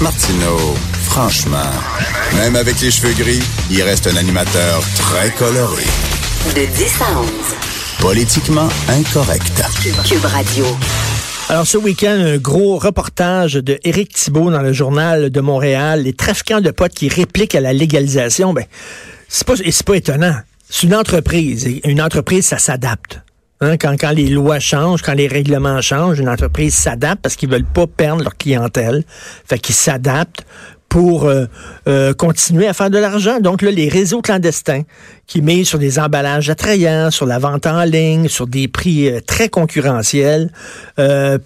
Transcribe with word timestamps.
Martineau, 0.00 0.56
franchement, 1.02 1.70
même 2.36 2.56
avec 2.56 2.80
les 2.80 2.90
cheveux 2.90 3.12
gris, 3.12 3.42
il 3.70 3.82
reste 3.82 4.06
un 4.06 4.16
animateur 4.16 4.82
très 4.96 5.30
coloré. 5.32 5.84
De 6.54 6.64
10 6.74 7.02
à 7.02 7.20
11. 7.20 7.28
Politiquement 8.00 8.68
incorrect. 8.88 9.62
Cube 10.08 10.24
Radio. 10.24 10.64
Alors 11.50 11.66
ce 11.66 11.76
week-end, 11.76 12.18
un 12.18 12.38
gros 12.38 12.78
reportage 12.78 13.54
de 13.54 13.78
Éric 13.84 14.14
Thibault 14.14 14.50
dans 14.50 14.62
le 14.62 14.72
journal 14.72 15.28
de 15.28 15.40
Montréal, 15.42 16.04
les 16.04 16.14
trafiquants 16.14 16.62
de 16.62 16.70
potes 16.70 16.94
qui 16.94 17.08
répliquent 17.08 17.54
à 17.54 17.60
la 17.60 17.74
légalisation. 17.74 18.54
Ben, 18.54 18.64
c'est 19.28 19.46
pas, 19.46 19.54
et 19.62 19.70
c'est 19.70 19.86
pas 19.86 19.96
étonnant. 19.96 20.36
C'est 20.70 20.86
une 20.86 20.94
entreprise. 20.94 21.66
Et 21.66 21.86
une 21.90 22.00
entreprise, 22.00 22.46
ça 22.46 22.56
s'adapte. 22.56 23.20
Hein, 23.62 23.76
quand, 23.76 24.12
les 24.12 24.28
lois 24.28 24.58
changent, 24.58 25.02
quand 25.02 25.12
les 25.12 25.28
règlements 25.28 25.82
changent, 25.82 26.18
une 26.18 26.30
entreprise 26.30 26.74
s'adapte 26.74 27.20
parce 27.20 27.36
qu'ils 27.36 27.50
veulent 27.50 27.62
pas 27.62 27.86
perdre 27.86 28.22
leur 28.22 28.38
clientèle. 28.38 29.04
Fait 29.44 29.58
qu'ils 29.58 29.74
s'adaptent 29.74 30.46
pour 30.88 31.24
euh, 31.24 31.44
euh, 31.86 32.14
continuer 32.14 32.66
à 32.66 32.72
faire 32.72 32.88
de 32.88 32.96
l'argent. 32.96 33.38
Donc 33.38 33.60
là, 33.60 33.70
les 33.70 33.90
réseaux 33.90 34.22
clandestins 34.22 34.84
qui 35.26 35.42
misent 35.42 35.68
sur 35.68 35.78
des 35.78 35.98
emballages 35.98 36.48
attrayants, 36.48 37.10
sur 37.10 37.26
la 37.26 37.38
vente 37.38 37.66
en 37.66 37.84
ligne, 37.84 38.28
sur 38.28 38.46
des 38.46 38.66
prix 38.66 39.10
euh, 39.10 39.20
très 39.20 39.50
concurrentiels, 39.50 40.50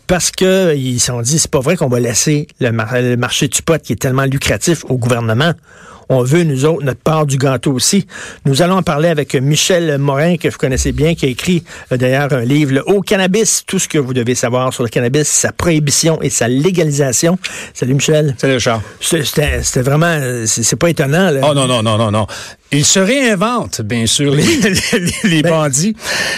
parce 0.06 0.31
que 0.31 0.73
ils 0.77 1.01
se 1.01 1.06
sont 1.06 1.20
dit 1.20 1.41
c'est 1.41 1.51
pas 1.51 1.59
vrai 1.59 1.77
qu'on 1.77 1.89
va 1.89 1.98
laisser 1.98 2.47
le, 2.61 2.70
le 2.70 3.17
marché 3.17 3.48
du 3.48 3.61
pot 3.61 3.83
qui 3.83 3.92
est 3.92 3.97
tellement 3.97 4.25
lucratif 4.25 4.84
au 4.89 4.98
gouvernement 4.98 5.53
on 6.09 6.23
veut, 6.23 6.45
nous 6.45 6.65
autres, 6.65 6.85
notre 6.85 7.01
part 7.01 7.27
du 7.27 7.37
gâteau 7.37 7.73
aussi. 7.73 8.07
Nous 8.45 8.62
allons 8.62 8.77
en 8.77 8.83
parler 8.83 9.09
avec 9.09 9.35
Michel 9.35 9.99
Morin, 9.99 10.37
que 10.37 10.49
vous 10.49 10.59
connaissez 10.59 10.93
bien, 10.93 11.15
qui 11.15 11.27
a 11.27 11.29
écrit 11.29 11.65
euh, 11.93 11.97
d'ailleurs 11.97 12.33
un 12.33 12.45
livre, 12.45 12.73
Le 12.73 12.89
Haut 12.89 13.01
Cannabis, 13.01 13.65
tout 13.67 13.79
ce 13.79 13.89
que 13.89 13.99
vous 13.99 14.15
devez 14.15 14.35
savoir 14.35 14.73
sur 14.73 14.83
le 14.83 14.89
cannabis, 14.89 15.29
sa 15.29 15.53
prohibition 15.53 16.21
et 16.23 16.31
sa 16.31 16.48
légalisation. 16.48 17.39
Salut 17.73 17.95
Michel. 17.95 18.35
Salut 18.39 18.61
Charles. 18.61 18.83
C'était 19.01 19.83
vraiment, 19.83 20.07
euh, 20.07 20.45
c'est 20.47 20.77
pas 20.77 20.91
étonnant. 20.91 21.31
Là. 21.31 21.41
Oh 21.43 21.55
non, 21.55 21.67
non, 21.67 21.83
non, 21.83 21.98
non, 21.98 22.11
non. 22.11 22.27
Ils 22.73 22.84
se 22.84 22.98
réinventent, 22.98 23.83
bien 23.83 24.07
sûr, 24.07 24.34
les, 24.34 24.45
les, 25.25 25.43
ben 25.43 25.51
bandits, 25.51 25.95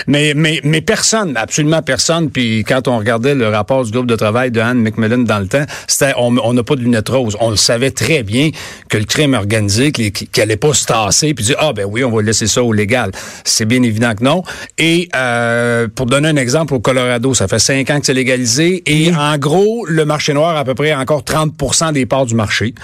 mais, 0.07 0.35
mais, 0.35 0.61
mais 0.65 0.83
personne, 0.83 1.35
absolument 1.37 1.81
personne. 1.81 2.31
Puis 2.31 2.63
quand 2.65 2.89
on 2.89 2.99
regardait 2.99 3.35
le 3.35 3.49
rapport 3.49 3.85
du 3.85 3.91
groupe 3.91 4.07
de 4.07 4.17
travail 4.17 4.51
de 4.51 4.61
Anne 4.61 4.83
McMillan 4.83 5.19
dans 5.19 5.39
le 5.39 5.49
temps, 5.49 5.65
c'était 5.87 6.13
on 6.19 6.53
n'a 6.53 6.63
pas 6.63 6.77
de 6.77 6.83
lunettes 6.83 7.09
roses. 7.09 7.37
On 7.41 7.51
le 7.51 7.57
savait 7.57 7.91
très 7.91 8.23
bien 8.23 8.51
que 8.91 8.99
le 8.99 9.05
crime 9.05 9.33
organisé, 9.33 9.93
qu'il 9.93 10.13
n'allait 10.37 10.57
pas 10.57 10.75
se 10.75 10.85
tasser, 10.85 11.33
puis 11.33 11.45
dire 11.45 11.57
ah 11.59 11.73
ben 11.73 11.87
oui, 11.89 12.05
on 12.05 12.11
va 12.11 12.21
laisser 12.21 12.47
ça 12.47 12.63
au 12.63 12.73
légal. 12.73 13.13
C'est 13.45 13.65
bien 13.65 13.83
évident 13.83 14.15
que 14.15 14.23
non. 14.23 14.43
Et 14.77 15.09
euh, 15.17 15.89
pour 15.89 16.07
donner 16.07 16.29
un 16.29 16.37
exemple, 16.37 16.75
au 16.75 16.81
Colorado, 16.81 17.33
ça 17.33 17.49
fait 17.49 17.59
cinq 17.59 17.89
ans 17.91 17.99
que 17.99 18.07
c'est 18.07 18.15
légalisé, 18.15 18.83
et 18.87 19.15
en 19.15 19.39
gros, 19.39 19.87
le 19.87 20.05
marché 20.05 20.35
noir 20.35 20.57
a 20.57 20.61
à 20.61 20.65
peu 20.65 20.75
près 20.75 20.95
encore 20.95 21.23
30% 21.23 21.93
des 21.93 22.05
parts 22.05 22.27
du 22.27 22.35
marché. 22.35 22.75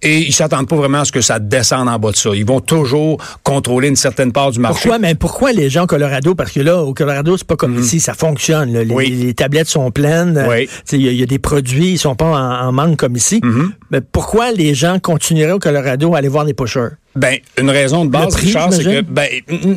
Et 0.00 0.20
ils 0.20 0.32
s'attendent 0.32 0.68
pas 0.68 0.76
vraiment 0.76 1.00
à 1.00 1.04
ce 1.04 1.12
que 1.12 1.20
ça 1.20 1.38
descende 1.38 1.88
en 1.88 1.98
bas 1.98 2.12
de 2.12 2.16
ça. 2.16 2.30
Ils 2.34 2.46
vont 2.46 2.60
toujours 2.60 2.91
contrôler 3.42 3.88
une 3.88 3.96
certaine 3.96 4.32
part 4.32 4.50
du 4.50 4.60
marché. 4.60 4.82
Pourquoi, 4.82 4.98
mais 4.98 5.14
pourquoi 5.14 5.52
les 5.52 5.70
gens 5.70 5.84
au 5.84 5.86
Colorado? 5.86 6.34
Parce 6.34 6.52
que 6.52 6.60
là, 6.60 6.82
au 6.82 6.94
Colorado, 6.94 7.36
c'est 7.36 7.46
pas 7.46 7.56
comme 7.56 7.74
mhm. 7.74 7.82
ici, 7.82 8.00
ça 8.00 8.14
fonctionne. 8.14 8.72
Les, 8.72 9.34
tablettes 9.34 9.68
sont 9.68 9.90
pleines. 9.90 10.46
Il 10.92 11.00
y, 11.00 11.22
a 11.22 11.26
des 11.26 11.38
produits, 11.38 11.92
ils 11.92 11.98
sont 11.98 12.14
pas 12.14 12.26
en, 12.26 12.72
manque 12.72 12.98
comme 12.98 13.16
ici. 13.16 13.40
Mhm. 13.42 13.72
Mais 13.92 14.00
pourquoi 14.00 14.52
les 14.52 14.74
gens 14.74 14.98
continueraient 14.98 15.52
au 15.52 15.58
Colorado 15.58 16.14
à 16.14 16.18
aller 16.18 16.28
voir 16.28 16.46
des 16.46 16.54
pushers? 16.54 16.88
Ben, 17.14 17.36
une 17.58 17.68
raison 17.68 18.06
de 18.06 18.10
base, 18.10 18.34
Richard, 18.36 18.72
c'est 18.72 18.84
que, 18.84 19.02
ben, 19.02 19.28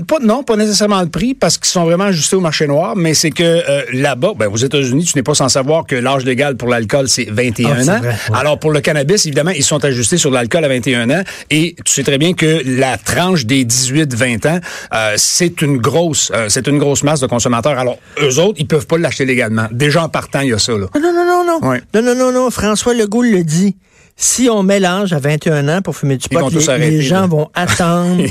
pas, 0.08 0.20
non, 0.22 0.44
pas 0.44 0.56
nécessairement 0.56 1.02
le 1.02 1.10
prix, 1.10 1.34
parce 1.34 1.58
qu'ils 1.58 1.68
sont 1.68 1.84
vraiment 1.84 2.06
ajustés 2.06 2.38
au 2.38 2.40
marché 2.40 2.66
noir, 2.66 2.96
mais 2.96 3.14
c'est 3.14 3.32
que 3.32 3.44
euh, 3.44 3.82
là-bas, 3.92 4.32
ben, 4.38 4.48
aux 4.48 4.56
États-Unis, 4.56 5.04
tu 5.04 5.18
n'es 5.18 5.24
pas 5.24 5.36
sans 5.36 5.50
savoir 5.50 5.86
que 5.86 5.98
l'âge 5.98 6.24
légal 6.24 6.56
pour 6.56 6.70
l'alcool, 6.70 7.10
c'est 7.10 7.30
21 7.30 7.90
ah, 7.90 7.92
ans. 7.92 8.02
Alors, 8.34 8.58
pour 8.58 8.72
le 8.72 8.80
cannabis, 8.80 9.26
évidemment, 9.26 9.52
ils 9.52 9.66
sont 9.66 9.84
ajustés 9.84 10.16
sur 10.16 10.32
l'alcool 10.32 10.64
à 10.64 10.70
21 10.70 11.10
ans, 11.10 11.24
et 11.50 11.76
tu 11.84 11.92
sais 11.92 12.04
très 12.04 12.18
bien 12.18 12.34
que 12.34 12.62
la 12.66 12.98
tranche 12.98 13.46
des 13.46 13.66
18-20 13.66 14.48
ans, 14.48 14.60
euh, 14.94 15.14
c'est 15.18 15.62
une 15.62 15.76
grosse, 15.76 16.32
euh, 16.34 16.48
c'est 16.48 16.68
une 16.68 16.78
grosse 16.78 17.04
masse 17.04 17.20
de 17.20 17.28
consommateurs. 17.28 17.78
Alors, 17.78 17.98
eux 18.24 18.40
autres, 18.40 18.60
ils 18.60 18.68
peuvent 18.68 18.88
pas 18.88 18.98
l'acheter 18.98 19.26
légalement. 19.26 19.68
Déjà 19.72 20.04
en 20.04 20.10
partant, 20.10 20.40
il 20.40 20.52
y 20.52 20.54
a 20.54 20.60
ça, 20.60 20.72
là. 20.72 20.86
Non, 20.96 21.02
non, 21.02 21.26
non, 21.26 21.44
non. 21.44 21.60
Non, 21.94 22.02
non, 22.02 22.16
non, 22.16 22.32
non. 22.32 22.50
François 22.50 22.94
Legault 22.94 23.24
le 23.24 23.44
dit 23.44 23.76
si 24.18 24.50
on 24.50 24.64
mélange 24.64 25.12
à 25.12 25.20
21 25.20 25.68
ans 25.68 25.82
pour 25.82 25.98
fumer 25.98 26.16
du 26.16 26.30
pot, 26.30 26.50
les, 26.78 27.02
gens 27.02 27.28
vont 27.28 27.50
attendre 27.54 28.24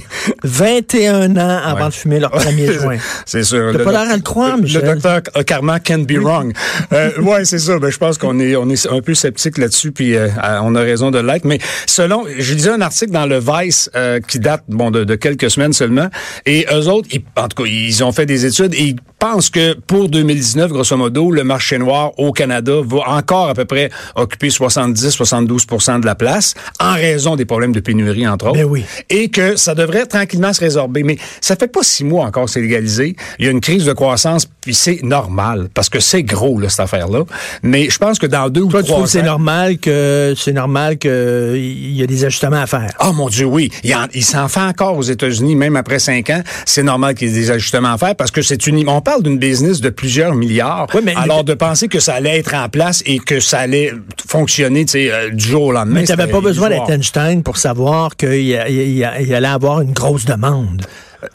21 0.43 1.37
ans 1.37 1.61
avant 1.63 1.89
de 1.89 1.95
fumer 1.95 2.21
leur 2.21 2.31
premier 2.31 2.73
joint. 2.81 2.97
c'est 3.27 3.45
sûr. 3.45 3.73
T'as 3.77 3.85
pas 3.85 3.93
l'air 3.93 4.11
à 4.11 4.17
le 4.17 4.23
croire, 4.23 4.57
Michel. 4.57 4.83
Le 4.83 4.95
docteur 4.95 5.21
Karma 5.45 5.81
can 5.81 6.01
be 6.01 6.17
wrong. 6.17 6.55
euh, 6.93 7.21
ouais, 7.21 7.45
c'est 7.45 7.59
ça. 7.59 7.79
Ben, 7.79 7.91
je 7.91 7.99
pense 7.99 8.17
qu'on 8.17 8.41
est, 8.41 8.57
on 8.57 8.69
est 8.71 8.87
un 8.87 9.03
peu 9.03 9.15
sceptique 9.15 9.59
là-dessus, 9.59 9.93
puis 9.93 10.17
euh, 10.17 10.29
on 10.63 10.75
a 10.75 10.81
raison 10.81 11.11
de 11.11 11.19
l'être. 11.19 11.45
Mais 11.45 11.59
selon, 11.87 12.25
je 12.39 12.55
lisais 12.55 12.71
un 12.71 12.81
article 12.81 13.13
dans 13.13 13.27
le 13.27 13.39
Vice 13.39 13.91
euh, 13.95 14.21
qui 14.21 14.39
date 14.39 14.63
bon 14.69 14.91
de, 14.91 15.05
de, 15.05 15.15
quelques 15.17 15.51
semaines 15.51 15.75
seulement, 15.75 16.09
et 16.47 16.67
eux 16.73 16.89
autres, 16.89 17.09
ils, 17.13 17.23
en 17.37 17.49
tout 17.49 17.63
cas, 17.63 17.69
ils 17.69 18.03
ont 18.03 18.13
fait 18.13 18.27
des 18.27 18.47
études 18.47 18.73
et 18.75 18.85
ils 18.85 18.97
pensent 19.19 19.51
que 19.51 19.75
pour 19.75 20.09
2019, 20.09 20.71
grosso 20.71 20.97
modo, 20.97 21.31
le 21.31 21.45
marché 21.45 21.79
noir 21.79 22.13
au 22.19 22.33
Canada 22.33 22.73
va 22.85 23.09
encore 23.09 23.49
à 23.49 23.55
peu 23.55 23.65
près 23.65 23.91
occuper 24.17 24.49
70-72 24.49 25.67
de 26.01 26.07
la 26.07 26.15
place 26.15 26.55
en 26.81 26.95
raison 26.95 27.37
des 27.37 27.45
problèmes 27.45 27.73
de 27.73 27.81
pénurie, 27.81 28.27
entre 28.27 28.47
autres. 28.47 28.57
Ben 28.57 28.65
oui. 28.65 28.85
Et 29.11 29.29
que 29.29 29.57
ça 29.57 29.75
devrait 29.75 30.07
tranquillement 30.07 30.53
se 30.53 30.61
résorber. 30.61 31.03
Mais 31.03 31.19
ça 31.41 31.57
fait 31.57 31.69
pas 31.69 31.83
six 31.83 32.05
mois 32.05 32.25
encore 32.25 32.49
c'est 32.49 32.61
légalisé. 32.61 33.17
Il 33.39 33.45
y 33.45 33.49
a 33.49 33.51
une 33.51 33.61
crise 33.61 33.85
de 33.85 33.93
croissance, 33.93 34.47
puis 34.47 34.75
c'est 34.75 35.03
normal, 35.03 35.69
parce 35.75 35.89
que 35.89 36.01
c'est 36.01 36.23
gros, 36.23 36.59
là, 36.59 36.69
cette 36.69 36.81
affaire-là. 36.81 37.25
Mais 37.63 37.91
je 37.91 37.99
pense 37.99 38.19
que 38.19 38.27
dans 38.27 38.49
deux 38.49 38.63
ou 38.63 38.69
trois 38.69 39.03
ans... 39.03 39.07
c'est 39.07 39.23
normal 39.23 39.79
que 39.79 40.35
c'est 40.37 40.53
normal 40.53 40.99
que 40.99 41.55
il 41.57 41.97
y 41.97 42.03
a 42.03 42.07
des 42.07 42.25
ajustements 42.25 42.63
à 42.63 42.67
faire? 42.67 42.93
Oh 43.05 43.13
mon 43.13 43.29
Dieu, 43.29 43.47
oui. 43.47 43.71
Il, 43.83 43.95
il 44.15 44.25
s'en 44.25 44.49
fait 44.49 44.61
encore 44.61 44.97
aux 44.97 45.03
États-Unis, 45.03 45.57
même 45.57 45.77
après 45.77 45.99
cinq 45.99 46.31
ans. 46.31 46.43
C'est 46.65 46.83
normal 46.83 47.15
qu'il 47.15 47.29
y 47.29 47.31
ait 47.31 47.35
des 47.35 47.51
ajustements 47.51 47.93
à 47.93 47.99
faire 47.99 48.15
parce 48.17 48.31
que 48.31 48.43
c'est 48.43 48.67
une... 48.67 48.89
On 48.89 49.01
parle 49.01 49.23
d'une 49.23 49.39
business 49.39 49.81
de 49.81 49.91
plusieurs 49.91 50.35
milliards. 50.35 50.87
alors, 51.17 51.45
de 51.45 51.55
penser 51.55 51.89
que 51.89 52.01
ça 52.01 52.15
allait 52.15 52.39
être 52.39 52.55
en 52.55 52.69
place 52.69 53.03
et 53.07 53.19
que 53.19 53.41
ça 53.41 53.59
allait 53.61 53.93
fonctionner, 54.27 54.85
tu 54.85 54.93
sais, 54.93 55.11
euh, 55.11 55.31
du 55.31 55.45
jour 55.45 55.64
au 55.65 55.73
lendemain. 55.73 56.01
Mais 56.01 56.05
tu 56.05 56.15
n'avais 56.15 56.31
pas 56.31 56.41
besoin 56.41 56.69
d'être 56.69 56.91
Einstein 56.91 57.43
pour 57.43 57.57
savoir 57.57 58.17
qu'il 58.17 58.55
allait 58.55 59.47
avoir 59.47 59.81
une 59.81 59.93
grosse 59.93 60.25
demande 60.25 60.83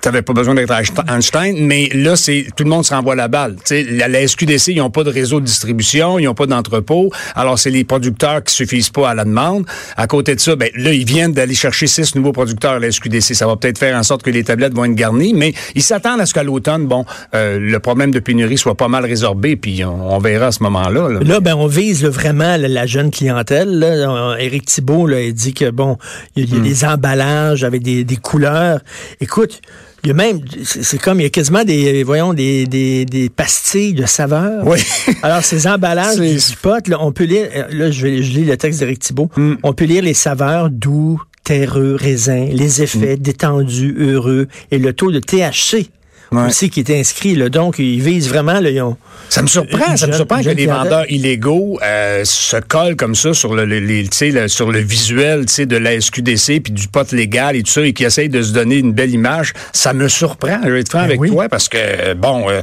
t'avais 0.01 0.21
pas 0.21 0.33
besoin 0.33 0.55
d'être 0.55 0.73
Einstein, 1.07 1.65
mais 1.65 1.89
là, 1.93 2.15
c'est 2.15 2.47
tout 2.55 2.63
le 2.63 2.69
monde 2.69 2.85
se 2.85 2.93
renvoie 2.93 3.15
la 3.15 3.27
balle. 3.27 3.55
sais, 3.63 3.83
la, 3.83 4.07
la 4.07 4.27
SQDC, 4.27 4.69
ils 4.69 4.77
n'ont 4.77 4.89
pas 4.89 5.03
de 5.03 5.09
réseau 5.09 5.39
de 5.39 5.45
distribution, 5.45 6.19
ils 6.19 6.25
n'ont 6.25 6.33
pas 6.33 6.45
d'entrepôt. 6.45 7.11
Alors, 7.35 7.59
c'est 7.59 7.69
les 7.69 7.83
producteurs 7.83 8.43
qui 8.43 8.53
suffisent 8.53 8.89
pas 8.89 9.09
à 9.09 9.15
la 9.15 9.25
demande. 9.25 9.65
À 9.97 10.07
côté 10.07 10.35
de 10.35 10.39
ça, 10.39 10.55
ben 10.55 10.69
là, 10.75 10.93
ils 10.93 11.05
viennent 11.05 11.33
d'aller 11.33 11.55
chercher 11.55 11.87
six 11.87 12.15
nouveaux 12.15 12.31
producteurs 12.31 12.73
à 12.73 12.79
la 12.79 12.91
SQDC. 12.91 13.33
Ça 13.35 13.47
va 13.47 13.55
peut-être 13.55 13.77
faire 13.77 13.97
en 13.97 14.03
sorte 14.03 14.23
que 14.23 14.29
les 14.29 14.43
tablettes 14.43 14.73
vont 14.73 14.85
être 14.85 14.95
garnies, 14.95 15.33
mais 15.33 15.53
ils 15.75 15.83
s'attendent 15.83 16.21
à 16.21 16.25
ce 16.25 16.33
qu'à 16.33 16.43
l'automne, 16.43 16.87
bon, 16.87 17.05
euh, 17.33 17.59
le 17.59 17.79
problème 17.79 18.11
de 18.11 18.19
pénurie 18.19 18.57
soit 18.57 18.75
pas 18.75 18.87
mal 18.87 19.05
résorbé, 19.05 19.55
puis 19.55 19.83
on, 19.85 20.19
verra 20.19 20.47
à 20.47 20.51
ce 20.51 20.63
moment-là. 20.63 21.09
Là. 21.09 21.39
ben, 21.39 21.55
on 21.55 21.67
vise 21.67 22.03
vraiment 22.05 22.57
la, 22.57 22.85
jeune 22.85 23.11
clientèle. 23.11 23.69
Là. 23.79 24.35
Éric 24.39 24.65
Thibault, 24.65 25.07
là, 25.07 25.21
il 25.21 25.33
dit 25.33 25.53
que 25.53 25.69
bon, 25.69 25.97
il 26.35 26.51
y 26.51 26.55
a, 26.55 26.59
hmm. 26.59 26.63
des 26.63 26.85
emballages 26.85 27.63
avec 27.63 27.83
des, 27.83 28.03
des 28.03 28.17
couleurs. 28.17 28.81
Écoute, 29.21 29.61
il 30.03 30.07
y 30.07 30.11
a 30.11 30.13
même, 30.13 30.41
c'est 30.63 30.99
comme, 30.99 31.19
il 31.19 31.23
y 31.23 31.25
a 31.25 31.29
quasiment 31.29 31.63
des, 31.63 32.03
voyons, 32.03 32.33
des, 32.33 32.65
des, 32.65 33.05
des 33.05 33.29
pastilles 33.29 33.93
de 33.93 34.05
saveur. 34.05 34.65
Oui. 34.65 34.79
Alors, 35.23 35.43
ces 35.43 35.67
emballages 35.67 36.17
des 36.17 36.39
spots, 36.39 36.87
là, 36.87 36.97
on 36.99 37.11
peut 37.11 37.25
lire, 37.25 37.47
là, 37.71 37.91
je, 37.91 38.01
vais, 38.01 38.23
je 38.23 38.31
lis 38.31 38.45
le 38.45 38.57
texte 38.57 38.79
d'Éric 38.79 38.99
Thibault, 38.99 39.29
mm. 39.35 39.55
on 39.63 39.73
peut 39.73 39.85
lire 39.85 40.03
les 40.03 40.13
saveurs 40.13 40.69
doux, 40.69 41.21
terreux, 41.43 41.95
raisin, 41.99 42.47
les 42.51 42.81
effets 42.81 43.15
mm. 43.15 43.19
détendus, 43.19 43.95
heureux 43.99 44.47
et 44.71 44.77
le 44.77 44.93
taux 44.93 45.11
de 45.11 45.19
THC 45.19 45.89
aussi 46.31 46.69
qui 46.69 46.79
est 46.79 46.99
inscrit. 46.99 47.35
Là. 47.35 47.49
Donc, 47.49 47.79
ils 47.79 48.01
visent 48.01 48.29
vraiment... 48.29 48.59
Là, 48.59 48.69
ils 48.69 48.81
ont, 48.81 48.97
ça 49.29 49.41
me 49.41 49.47
surprend, 49.47 49.95
ça 49.95 50.07
me 50.07 50.13
surprend 50.13 50.41
que 50.41 50.49
les 50.49 50.65
vendeurs 50.65 51.09
illégaux 51.09 51.79
euh, 51.83 52.23
se 52.25 52.57
collent 52.57 52.95
comme 52.95 53.15
ça 53.15 53.33
sur 53.33 53.53
le, 53.53 53.65
les, 53.65 54.03
le, 54.03 54.47
sur 54.47 54.71
le 54.71 54.79
visuel 54.79 55.45
de 55.45 55.77
la 55.77 55.99
SQDC 55.99 56.61
puis 56.61 56.73
du 56.73 56.87
pot 56.87 57.11
légal 57.11 57.55
et 57.55 57.63
tout 57.63 57.71
ça 57.71 57.81
et 57.81 57.93
qui 57.93 58.03
essayent 58.03 58.29
de 58.29 58.41
se 58.41 58.53
donner 58.53 58.77
une 58.77 58.93
belle 58.93 59.11
image. 59.11 59.53
Ça 59.73 59.93
me 59.93 60.07
surprend, 60.07 60.59
je 60.63 60.69
vais 60.69 60.79
être 60.81 60.89
franc 60.89 61.07
ben 61.07 61.17
avec 61.17 61.31
toi, 61.31 61.49
parce 61.49 61.69
que, 61.69 62.13
bon... 62.13 62.49
Euh, 62.49 62.61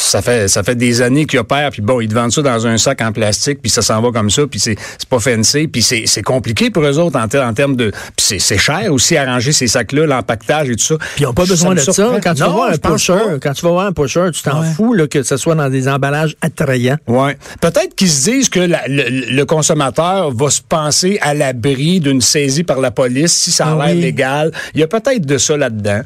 ça 0.00 0.22
fait 0.22 0.48
ça 0.48 0.62
fait 0.62 0.74
des 0.74 1.02
années 1.02 1.26
qu'ils 1.26 1.38
opèrent, 1.38 1.70
puis 1.70 1.82
bon, 1.82 2.00
ils 2.00 2.08
te 2.08 2.14
vendent 2.14 2.32
ça 2.32 2.42
dans 2.42 2.66
un 2.66 2.78
sac 2.78 3.00
en 3.02 3.12
plastique, 3.12 3.60
puis 3.60 3.70
ça 3.70 3.82
s'en 3.82 4.00
va 4.00 4.10
comme 4.10 4.30
ça, 4.30 4.46
puis 4.46 4.58
c'est 4.58 4.76
pas 5.08 5.18
fancy, 5.18 5.68
puis 5.68 5.82
c'est 5.82 6.22
compliqué 6.22 6.70
pour 6.70 6.84
eux 6.84 6.98
autres 6.98 7.18
en, 7.18 7.24
en 7.24 7.54
termes 7.54 7.76
de... 7.76 7.92
Puis 8.16 8.40
c'est 8.40 8.58
cher 8.58 8.92
aussi 8.92 9.16
arranger 9.16 9.52
ces 9.52 9.66
sacs-là, 9.66 10.06
l'empaquetage 10.06 10.70
et 10.70 10.76
tout 10.76 10.84
ça. 10.84 10.96
Puis 10.98 11.22
ils 11.22 11.24
n'ont 11.24 11.34
pas 11.34 11.44
besoin 11.44 11.74
de 11.74 11.80
ça. 11.80 12.10
Quand 12.22 12.34
tu, 12.34 12.40
vas 12.40 12.48
voir 12.48 12.70
un 12.70 12.76
pusher, 12.76 13.38
quand 13.42 13.52
tu 13.52 13.62
vas 13.62 13.70
voir 13.70 13.86
un 13.86 13.92
pusher, 13.92 14.26
tu 14.32 14.42
t'en 14.42 14.62
fous 14.62 14.94
là, 14.94 15.06
que 15.06 15.22
ce 15.22 15.36
soit 15.36 15.54
dans 15.54 15.68
des 15.68 15.88
emballages 15.88 16.36
attrayants. 16.40 16.98
Ouais. 17.06 17.36
Peut-être 17.60 17.94
qu'ils 17.94 18.10
se 18.10 18.30
disent 18.30 18.48
que 18.48 18.60
le, 18.60 19.44
consommateur 19.44 20.30
va 20.30 20.50
se 20.50 20.60
penser 20.60 21.18
à 21.22 21.34
l'abri 21.34 22.00
d'une 22.00 22.20
saisie 22.20 22.62
par 22.62 22.80
la 22.80 22.90
police 22.90 23.32
si 23.32 23.50
ça 23.50 23.66
a 23.66 23.78
ah 23.80 23.86
l'air 23.86 23.94
légal. 23.96 24.52
Il 24.74 24.80
y 24.80 24.82
a 24.82 24.86
peut-être 24.86 25.26
de 25.26 25.38
ça 25.38 25.56
là-dedans. 25.56 26.02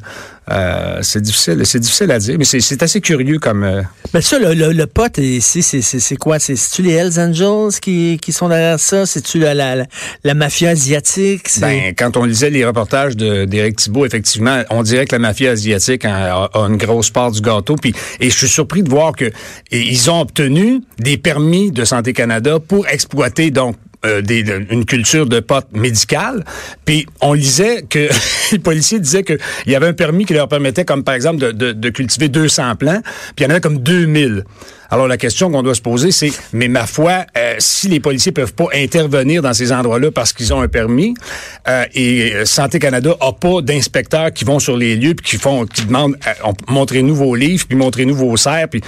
Euh, 0.51 0.99
c'est 1.01 1.21
difficile, 1.21 1.61
c'est 1.65 1.79
difficile 1.79 2.11
à 2.11 2.19
dire, 2.19 2.35
mais 2.37 2.45
c'est 2.45 2.83
assez 2.83 3.01
curieux 3.01 3.39
comme. 3.39 3.63
Euh, 3.63 3.81
mais 4.13 4.21
ça, 4.21 4.37
le, 4.37 4.53
le, 4.53 4.71
le 4.73 4.85
pote 4.85 5.17
ici, 5.17 5.63
c'est 5.63 6.15
quoi? 6.17 6.37
C'est-tu 6.37 6.83
les 6.83 6.93
Hells 6.93 7.19
Angels 7.19 7.79
qui, 7.81 8.19
qui 8.21 8.31
sont 8.31 8.47
derrière 8.49 8.79
ça? 8.79 9.05
C'est-tu 9.07 9.39
la, 9.39 9.55
la, 9.55 9.85
la, 10.23 10.33
mafia 10.35 10.69
asiatique? 10.69 11.49
Ben, 11.59 11.93
quand 11.97 12.15
on 12.17 12.25
lisait 12.25 12.51
les 12.51 12.63
reportages 12.63 13.17
d'Éric 13.17 13.77
Thibault, 13.77 14.05
effectivement, 14.05 14.61
on 14.69 14.83
dirait 14.83 15.05
que 15.05 15.15
la 15.15 15.19
mafia 15.19 15.51
asiatique 15.51 16.05
a, 16.05 16.49
une 16.53 16.77
grosse 16.77 17.09
part 17.09 17.31
du 17.31 17.41
gâteau. 17.41 17.75
Puis, 17.75 17.95
et 18.19 18.29
je 18.29 18.37
suis 18.37 18.47
surpris 18.47 18.83
de 18.83 18.89
voir 18.89 19.13
que 19.15 19.31
ils 19.71 20.11
ont 20.11 20.21
obtenu 20.21 20.81
des 20.99 21.17
permis 21.17 21.71
de 21.71 21.83
Santé 21.85 22.13
Canada 22.13 22.59
pour 22.59 22.87
exploiter 22.87 23.49
donc 23.49 23.75
euh, 24.05 24.21
une 24.69 24.85
culture 24.85 25.25
de 25.25 25.39
potes 25.39 25.71
médicale. 25.73 26.43
Puis 26.85 27.05
on 27.21 27.33
lisait 27.33 27.83
que 27.89 28.09
les 28.51 28.59
policiers 28.59 28.99
disaient 28.99 29.23
qu'il 29.23 29.37
y 29.67 29.75
avait 29.75 29.87
un 29.87 29.93
permis 29.93 30.25
qui 30.25 30.33
leur 30.33 30.47
permettait, 30.47 30.85
comme 30.85 31.03
par 31.03 31.15
exemple, 31.15 31.53
de, 31.53 31.89
cultiver 31.89 32.27
200 32.27 32.75
plants, 32.75 33.01
puis 33.35 33.43
il 33.43 33.43
y 33.43 33.47
en 33.47 33.49
avait 33.51 33.61
comme 33.61 33.79
2000. 33.79 34.43
Alors 34.91 35.07
la 35.07 35.17
question 35.17 35.49
qu'on 35.49 35.63
doit 35.63 35.75
se 35.75 35.81
poser, 35.81 36.11
c'est, 36.11 36.31
mais 36.53 36.67
ma 36.67 36.85
foi, 36.85 37.25
euh, 37.37 37.55
si 37.57 37.87
les 37.87 37.99
policiers 37.99 38.31
peuvent 38.31 38.53
pas 38.53 38.67
intervenir 38.73 39.41
dans 39.41 39.53
ces 39.53 39.71
endroits-là 39.71 40.11
parce 40.11 40.31
qu'ils 40.31 40.53
ont 40.53 40.61
un 40.61 40.67
permis, 40.67 41.15
euh, 41.67 41.85
et 41.93 42.45
Santé 42.45 42.79
Canada 42.79 43.15
a 43.19 43.33
pas 43.33 43.61
d'inspecteurs 43.61 44.31
qui 44.31 44.45
vont 44.45 44.59
sur 44.59 44.77
les 44.77 44.95
lieux 44.95 45.15
puis 45.15 45.31
qui 45.31 45.37
font, 45.37 45.65
qui 45.65 45.85
demandent, 45.85 46.15
montrez-nous 46.67 47.15
vos 47.15 47.35
livres 47.35 47.65
puis 47.67 47.77
montrez-nous 47.77 48.15
vos 48.15 48.37
serres, 48.37 48.69
puis 48.69 48.81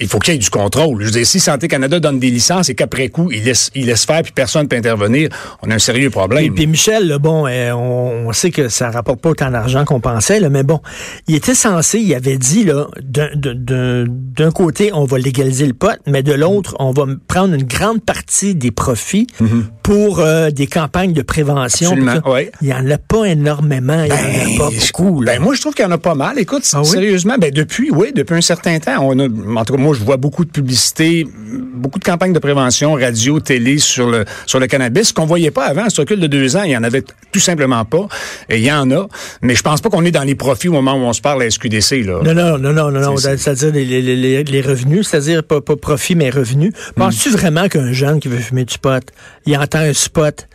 il 0.00 0.08
faut 0.08 0.18
qu'il 0.18 0.34
y 0.34 0.36
ait 0.36 0.40
du 0.40 0.50
contrôle. 0.50 1.00
Je 1.00 1.06
veux 1.06 1.12
dire, 1.12 1.26
si 1.26 1.40
Santé 1.40 1.68
Canada 1.68 2.00
donne 2.00 2.18
des 2.18 2.30
licences 2.30 2.70
et 2.70 2.74
qu'après 2.74 3.08
coup 3.08 3.30
il 3.30 3.44
laisse, 3.44 3.70
il 3.74 3.86
laisse 3.86 4.06
faire 4.06 4.22
puis 4.22 4.32
personne 4.38 4.68
peut 4.68 4.76
intervenir, 4.76 5.30
on 5.62 5.70
a 5.72 5.74
un 5.74 5.78
sérieux 5.80 6.10
problème. 6.10 6.44
Et 6.44 6.50
puis 6.50 6.68
Michel, 6.68 7.16
bon, 7.20 7.48
on, 7.48 8.32
sait 8.32 8.52
que 8.52 8.68
ça 8.68 8.88
rapporte 8.88 9.20
pas 9.20 9.30
autant 9.30 9.50
d'argent 9.50 9.84
qu'on 9.84 9.98
pensait, 9.98 10.38
là, 10.38 10.48
mais 10.48 10.62
bon, 10.62 10.80
il 11.26 11.34
était 11.34 11.56
censé, 11.56 11.98
il 11.98 12.14
avait 12.14 12.38
dit 12.38 12.62
là, 12.62 12.86
d'un 13.02 14.50
côté, 14.52 14.92
on 14.92 15.06
va 15.06 15.18
légaliser 15.18 15.66
le 15.66 15.72
pot, 15.72 15.98
mais 16.06 16.22
de 16.22 16.32
l'autre, 16.32 16.76
on 16.78 16.92
va 16.92 17.06
prendre 17.26 17.54
une 17.54 17.64
grande 17.64 18.00
partie 18.00 18.54
des 18.54 18.70
profits 18.70 19.26
mhm. 19.40 19.64
pour 19.82 20.20
euh, 20.20 20.50
des 20.50 20.68
campagnes 20.68 21.14
de 21.14 21.22
prévention. 21.22 21.96
Il 21.96 22.50
n'y 22.62 22.72
en 22.72 22.90
a 22.90 22.98
pas 22.98 23.24
énormément, 23.24 24.04
il 24.04 24.12
n'y 24.12 24.12
en 24.12 24.14
a 24.14 24.46
ben, 24.46 24.58
pas 24.58 24.70
beaucoup. 24.70 25.24
Ben, 25.24 25.40
moi, 25.40 25.54
je 25.56 25.60
trouve 25.60 25.74
qu'il 25.74 25.84
y 25.84 25.88
en 25.88 25.90
a 25.90 25.98
pas 25.98 26.14
mal. 26.14 26.38
Écoute, 26.38 26.62
ah 26.74 26.84
sérieusement, 26.84 27.34
ben, 27.40 27.50
depuis, 27.50 27.90
oui, 27.90 28.12
depuis 28.14 28.36
un 28.36 28.40
certain 28.40 28.78
temps, 28.78 28.98
on 29.02 29.18
a, 29.18 29.24
en 29.24 29.64
tout 29.64 29.74
cas, 29.74 29.82
moi, 29.82 29.96
je 29.98 30.04
vois 30.04 30.16
beaucoup 30.16 30.44
de 30.44 30.50
publicité, 30.50 31.26
beaucoup 31.74 31.98
de 31.98 32.04
campagnes 32.04 32.32
de 32.32 32.38
prévention, 32.38 32.94
radio, 32.94 33.40
télé 33.40 33.78
sur 33.78 34.08
le, 34.08 34.24
sur 34.46 34.60
le 34.60 34.66
cannabis, 34.66 35.12
qu'on 35.12 35.26
voyait 35.26 35.50
pas 35.50 35.66
avant. 35.66 35.88
Ce 35.88 36.00
recul 36.00 36.20
de 36.20 36.26
deux 36.26 36.56
ans, 36.56 36.62
il 36.62 36.72
y 36.72 36.76
en 36.76 36.82
avait 36.82 37.02
tout 37.32 37.40
simplement 37.40 37.84
pas. 37.84 38.08
Et 38.48 38.58
il 38.58 38.64
y 38.64 38.72
en 38.72 38.90
a. 38.90 39.06
Mais 39.42 39.54
je 39.54 39.62
pense 39.62 39.80
pas 39.80 39.90
qu'on 39.90 40.04
est 40.04 40.10
dans 40.10 40.24
les 40.24 40.34
profits 40.34 40.68
au 40.68 40.72
moment 40.72 40.94
où 40.94 41.06
on 41.06 41.12
se 41.12 41.20
parle 41.20 41.42
à 41.42 41.50
SQDC, 41.50 42.04
là. 42.04 42.20
Non, 42.22 42.34
non, 42.34 42.58
non, 42.58 42.72
non, 42.72 42.90
non, 42.90 43.16
c'est-à-dire 43.16 43.72
les, 43.72 43.84
les, 43.84 44.44
les, 44.44 44.60
revenus, 44.60 45.08
c'est-à-dire 45.08 45.42
pas, 45.44 45.60
pas 45.60 45.76
profit, 45.76 46.14
mais 46.14 46.30
revenu. 46.30 46.68
Hmm. 46.68 47.00
Penses-tu 47.00 47.30
vraiment 47.30 47.68
qu'un 47.68 47.92
jeune 47.92 48.20
qui 48.20 48.28
veut 48.28 48.38
fumer 48.38 48.64
du 48.64 48.78
pot, 48.78 49.04
il 49.46 49.56
entend 49.56 49.80
un 49.80 49.92
spot 49.92 50.48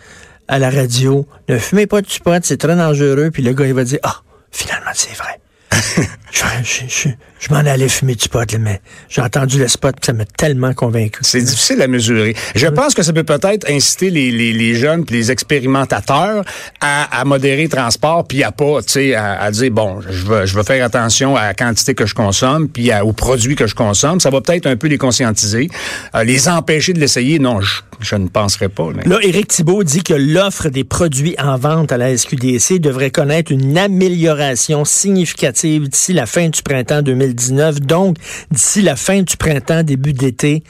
à 0.48 0.60
la 0.60 0.70
radio, 0.70 1.26
ne 1.50 1.58
fumez 1.58 1.88
pas 1.88 2.02
du 2.02 2.20
pot, 2.20 2.44
c'est 2.44 2.58
très 2.58 2.76
dangereux, 2.76 3.30
puis 3.32 3.44
le 3.44 3.54
gars, 3.54 3.66
il 3.66 3.74
va 3.74 3.84
dire, 3.84 4.00
ah, 4.04 4.22
finalement, 4.52 4.92
c'est 4.94 5.16
vrai. 5.16 5.40
je, 6.32 6.44
je 6.88 7.10
m'en 7.52 7.60
allais 7.60 7.90
fumer 7.90 8.16
du 8.16 8.30
pot, 8.30 8.46
mais 8.60 8.82
j'ai 9.10 9.22
entendu 9.22 9.60
le 9.60 9.68
spot, 9.68 9.96
ça 10.02 10.14
m'a 10.14 10.26
tellement 10.26 10.74
convaincu. 10.74 11.20
C'est 11.22 11.42
difficile 11.42 11.82
à 11.82 11.88
mesurer. 11.88 12.36
Je 12.56 12.68
pense 12.68 12.94
que 12.94 13.04
ça 13.04 13.14
peut 13.14 13.24
peut-être 13.24 13.70
inciter 13.70 14.10
les, 14.10 14.32
les, 14.32 14.54
les 14.54 14.76
jeunes 14.76 15.04
les 15.10 15.32
expérimentateurs 15.32 16.44
à, 16.82 17.20
à 17.20 17.26
modérer 17.26 17.64
le 17.64 17.70
transport, 17.70 18.26
puis 18.28 18.44
à 18.44 18.52
pas, 18.52 18.82
tu 18.82 18.94
sais, 18.94 19.16
à, 19.16 19.42
à, 19.42 19.52
dire, 19.52 19.72
bon, 19.72 20.02
je 20.02 20.26
veux, 20.26 20.46
je 20.46 20.56
veux 20.56 20.64
faire 20.64 20.84
attention 20.84 21.36
à 21.36 21.44
la 21.44 21.54
quantité 21.54 21.94
que 21.94 22.06
je 22.06 22.16
consomme, 22.16 22.68
puis 22.68 22.92
aux 23.04 23.14
produits 23.14 23.56
que 23.56 23.68
je 23.68 23.76
consomme. 23.76 24.20
Ça 24.20 24.30
va 24.30 24.42
peut-être 24.42 24.68
un 24.68 24.76
peu 24.76 24.88
les 24.88 24.98
conscientiser. 24.98 25.70
Euh, 26.16 26.24
les 26.24 26.48
empêcher 26.48 26.94
de 26.94 27.00
l'essayer, 27.00 27.40
non, 27.40 27.62
je, 27.62 27.82
je, 28.00 28.16
ne 28.16 28.28
penserais 28.28 28.70
pas. 28.70 28.90
Là, 29.06 29.18
Éric 29.22 29.48
Thibault 29.48 29.84
dit 29.84 30.04
que 30.04 30.14
l'offre 30.14 30.70
des 30.70 30.84
produits 30.84 31.36
en 31.40 31.58
vente 31.58 31.92
à 31.92 31.98
la 31.98 32.16
SQDC 32.16 32.80
devrait 32.80 33.12
connaître 33.12 33.52
une 33.52 33.78
amélioration 33.78 34.86
significative 34.86 35.90
d'ici 35.90 36.14
la 36.14 36.26
fin 36.26 36.50
du 36.50 36.62
printemps 36.62 37.02
2020. 37.34 37.86
Donc, 37.86 38.18
d'ici 38.52 38.82
la 38.82 38.96
fin 38.96 39.22
du 39.22 39.38
printemps, 39.38 39.84
début 39.84 40.14
d'été, 40.14 40.64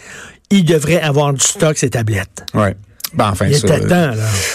il 0.50 0.66
devrait 0.66 1.02
avoir 1.02 1.34
du 1.34 1.42
stock, 1.44 1.78
ces 1.78 1.90
tablettes. 1.90 2.46
Ben, 3.14 3.30
enfin, 3.32 3.46
il 3.48 3.56
était 3.56 3.80
temps, 3.82 3.88
là. 3.88 4.14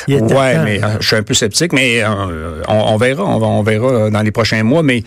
Il 0.08 0.16
ouais, 0.16 0.58
mais 0.64 0.82
euh, 0.82 0.96
je 1.00 1.06
suis 1.06 1.16
un 1.16 1.22
peu 1.22 1.34
sceptique, 1.34 1.72
mais 1.72 2.02
euh, 2.02 2.62
on, 2.68 2.96
verra, 2.96 3.24
on, 3.24 3.62
verra 3.62 3.86
euh, 3.86 4.10
dans 4.10 4.22
les 4.22 4.32
prochains 4.32 4.62
mois. 4.64 4.82
Mais 4.82 5.04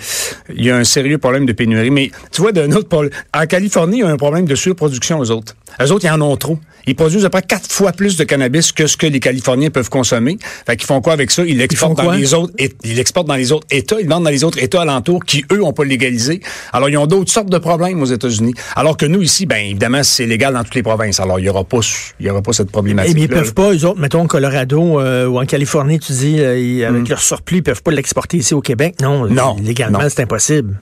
il 0.56 0.64
y 0.64 0.72
a 0.72 0.78
un 0.78 0.84
sérieux 0.84 1.18
problème 1.18 1.46
de 1.46 1.52
pénurie. 1.52 1.92
Mais 1.92 2.12
tu 2.32 2.42
vois, 2.42 2.54
d'un 2.54 2.72
autre, 2.72 3.10
en 3.34 3.46
Californie, 3.46 3.98
il 3.98 4.02
y 4.02 4.04
a 4.04 4.10
un 4.10 4.18
problème 4.18 4.46
de 4.46 4.56
surproduction 4.56 5.20
aux 5.20 5.32
autres. 5.32 5.56
Eux 5.82 5.92
autres, 5.92 6.06
ils 6.06 6.12
en 6.12 6.22
ont 6.22 6.38
trop. 6.38 6.60
Ils 6.88 6.96
produisent 6.96 7.26
à 7.26 7.30
peu 7.30 7.40
près 7.40 7.48
quatre 7.48 7.72
fois 7.72 7.92
plus 7.92 8.18
de 8.18 8.24
cannabis 8.24 8.72
que 8.72 8.88
ce 8.88 8.98
que 8.98 9.06
les 9.06 9.20
Californiens 9.20 9.70
peuvent 9.70 9.90
consommer. 9.90 10.38
Fait 10.66 10.76
qu'ils 10.76 10.88
font 10.88 11.02
quoi 11.02 11.14
avec 11.14 11.32
ça? 11.32 11.44
Ils 11.46 11.58
l'exportent 11.58 11.98
dans 11.98 12.12
les 12.12 12.34
autres, 12.34 12.54
ils 12.58 12.96
l'exportent 12.96 13.28
dans 13.28 13.36
les 13.36 13.52
autres 13.52 13.68
États, 13.70 14.00
ils 14.00 14.08
vendent 14.08 14.24
dans 14.24 14.30
les 14.30 14.44
autres 14.44 14.62
États 14.62 14.82
alentours 14.82 15.24
qui, 15.24 15.46
eux, 15.52 15.64
ont 15.64 15.74
pas 15.74 15.84
légalisé. 15.84 16.42
Alors, 16.74 16.90
ils 16.90 16.98
ont 16.98 17.08
d'autres 17.08 17.32
sortes 17.32 17.50
de 17.50 17.58
problèmes 17.58 18.02
aux 18.02 18.06
États-Unis. 18.06 18.54
Alors 18.76 18.98
que 18.98 19.06
nous, 19.06 19.22
ici, 19.22 19.46
ben, 19.46 19.64
évidemment, 19.64 20.04
c'est 20.04 20.26
légal 20.26 20.54
dans 20.54 20.64
toutes 20.64 20.76
les 20.76 20.84
provinces. 20.84 21.20
Alors, 21.20 21.40
il 21.40 21.46
y 21.46 21.50
aura 21.50 21.64
pas, 21.64 21.80
il 22.20 22.26
y 22.26 22.30
aura 22.30 22.42
pas 22.42 22.54
cette 22.54 22.72
problématique. 22.72 23.16
Mais 23.16 23.22
ils 23.22 23.30
peuvent 23.44 23.54
pas, 23.54 23.74
eux 23.74 23.86
autres, 23.86 24.00
mettons, 24.00 24.24
au 24.24 24.28
Colorado 24.28 25.00
euh, 25.00 25.26
ou 25.28 25.40
en 25.40 25.46
Californie, 25.46 26.00
tu 26.00 26.14
dis, 26.14 26.40
euh, 26.40 26.88
avec 26.88 27.04
mm. 27.04 27.10
leur 27.10 27.22
surplus, 27.22 27.58
ils 27.58 27.64
peuvent 27.64 27.84
pas 27.84 27.92
l'exporter 27.92 28.38
ici 28.38 28.54
au 28.54 28.62
Québec. 28.62 28.96
Non. 29.02 29.26
Non. 29.28 29.56
Légalement, 29.62 30.00
c'est 30.10 30.22
impossible. 30.22 30.80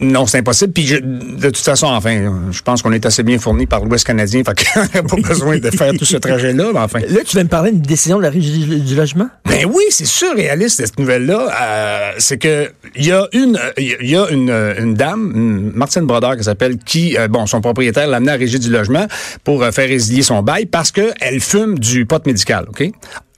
Non, 0.00 0.26
c'est 0.26 0.38
impossible. 0.38 0.72
Puis 0.72 0.86
de 0.86 1.46
toute 1.50 1.56
façon, 1.56 1.86
enfin, 1.86 2.48
je 2.50 2.62
pense 2.62 2.82
qu'on 2.82 2.92
est 2.92 3.04
assez 3.04 3.22
bien 3.22 3.38
fourni 3.38 3.66
par 3.66 3.84
l'Ouest 3.84 4.06
canadien, 4.06 4.42
fait 4.44 4.64
qu'on 4.64 4.80
n'a 4.80 5.02
pas 5.02 5.16
besoin 5.16 5.58
de 5.58 5.70
faire 5.70 5.92
tout 5.94 6.04
ce 6.04 6.16
trajet-là. 6.16 6.70
Mais 6.72 6.78
enfin. 6.78 7.00
Là, 7.00 7.20
tu 7.26 7.36
viens 7.36 7.44
me 7.44 7.48
parler 7.48 7.72
d'une 7.72 7.82
décision 7.82 8.18
de 8.18 8.22
la 8.22 8.30
Régie 8.30 8.80
du, 8.80 8.94
logement? 8.94 9.28
Ben 9.44 9.66
oui, 9.66 9.84
c'est 9.90 10.06
surréaliste 10.06 10.76
cette 10.76 10.98
nouvelle-là. 10.98 11.48
Euh, 11.60 12.12
c'est 12.18 12.38
que 12.38 12.70
il 12.94 13.06
y 13.06 13.12
a 13.12 13.26
une, 13.32 13.58
il 13.76 14.08
y 14.08 14.16
a 14.16 14.28
une, 14.30 14.50
une 14.50 14.94
dame, 14.94 15.72
Martine 15.74 16.02
Brodeur, 16.02 16.36
qui 16.36 16.44
s'appelle, 16.44 16.78
qui, 16.78 17.16
euh, 17.16 17.28
bon, 17.28 17.46
son 17.46 17.60
propriétaire 17.60 18.06
l'a 18.06 18.18
amené 18.18 18.32
à 18.32 18.34
la 18.34 18.40
Régie 18.40 18.58
du 18.58 18.70
logement 18.70 19.06
pour 19.44 19.62
euh, 19.62 19.72
faire 19.72 19.88
résilier 19.88 20.22
son 20.22 20.42
bail 20.42 20.66
parce 20.66 20.92
que 20.92 21.12
elle 21.20 21.40
fume 21.40 21.78
du 21.78 22.06
pot 22.06 22.24
médical, 22.26 22.66
ok? 22.68 22.90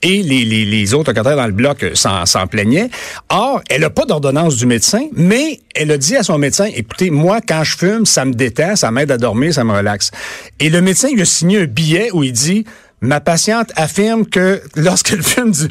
Et 0.02 0.22
les, 0.22 0.44
les, 0.44 0.64
les, 0.64 0.94
autres 0.94 1.10
locataires 1.10 1.36
dans 1.36 1.46
le 1.46 1.52
bloc 1.52 1.84
s'en 1.94 2.46
plaignaient. 2.46 2.88
Or, 3.28 3.60
elle 3.68 3.82
n'a 3.82 3.90
pas 3.90 4.06
d'ordonnance 4.06 4.56
du 4.56 4.66
médecin, 4.66 5.06
mais 5.12 5.60
elle 5.74 5.90
a 5.90 5.98
dit 5.98 6.16
à 6.16 6.22
son 6.22 6.38
médecin, 6.38 6.68
écoutez, 6.74 7.10
moi, 7.10 7.40
quand 7.46 7.64
je 7.64 7.76
fume, 7.76 8.06
ça 8.06 8.24
me 8.24 8.32
détend, 8.32 8.76
ça 8.76 8.90
m'aide 8.90 9.10
à 9.10 9.18
dormir, 9.18 9.52
ça 9.52 9.64
me 9.64 9.72
relaxe. 9.72 10.10
Et 10.58 10.70
le 10.70 10.80
médecin 10.80 11.08
lui 11.12 11.22
a 11.22 11.26
signé 11.26 11.60
un 11.60 11.66
billet 11.66 12.10
où 12.12 12.22
il 12.22 12.32
dit, 12.32 12.64
ma 13.02 13.20
patiente 13.20 13.72
affirme 13.76 14.26
que 14.26 14.62
lorsqu'elle 14.76 15.22
fume 15.22 15.50
du... 15.50 15.68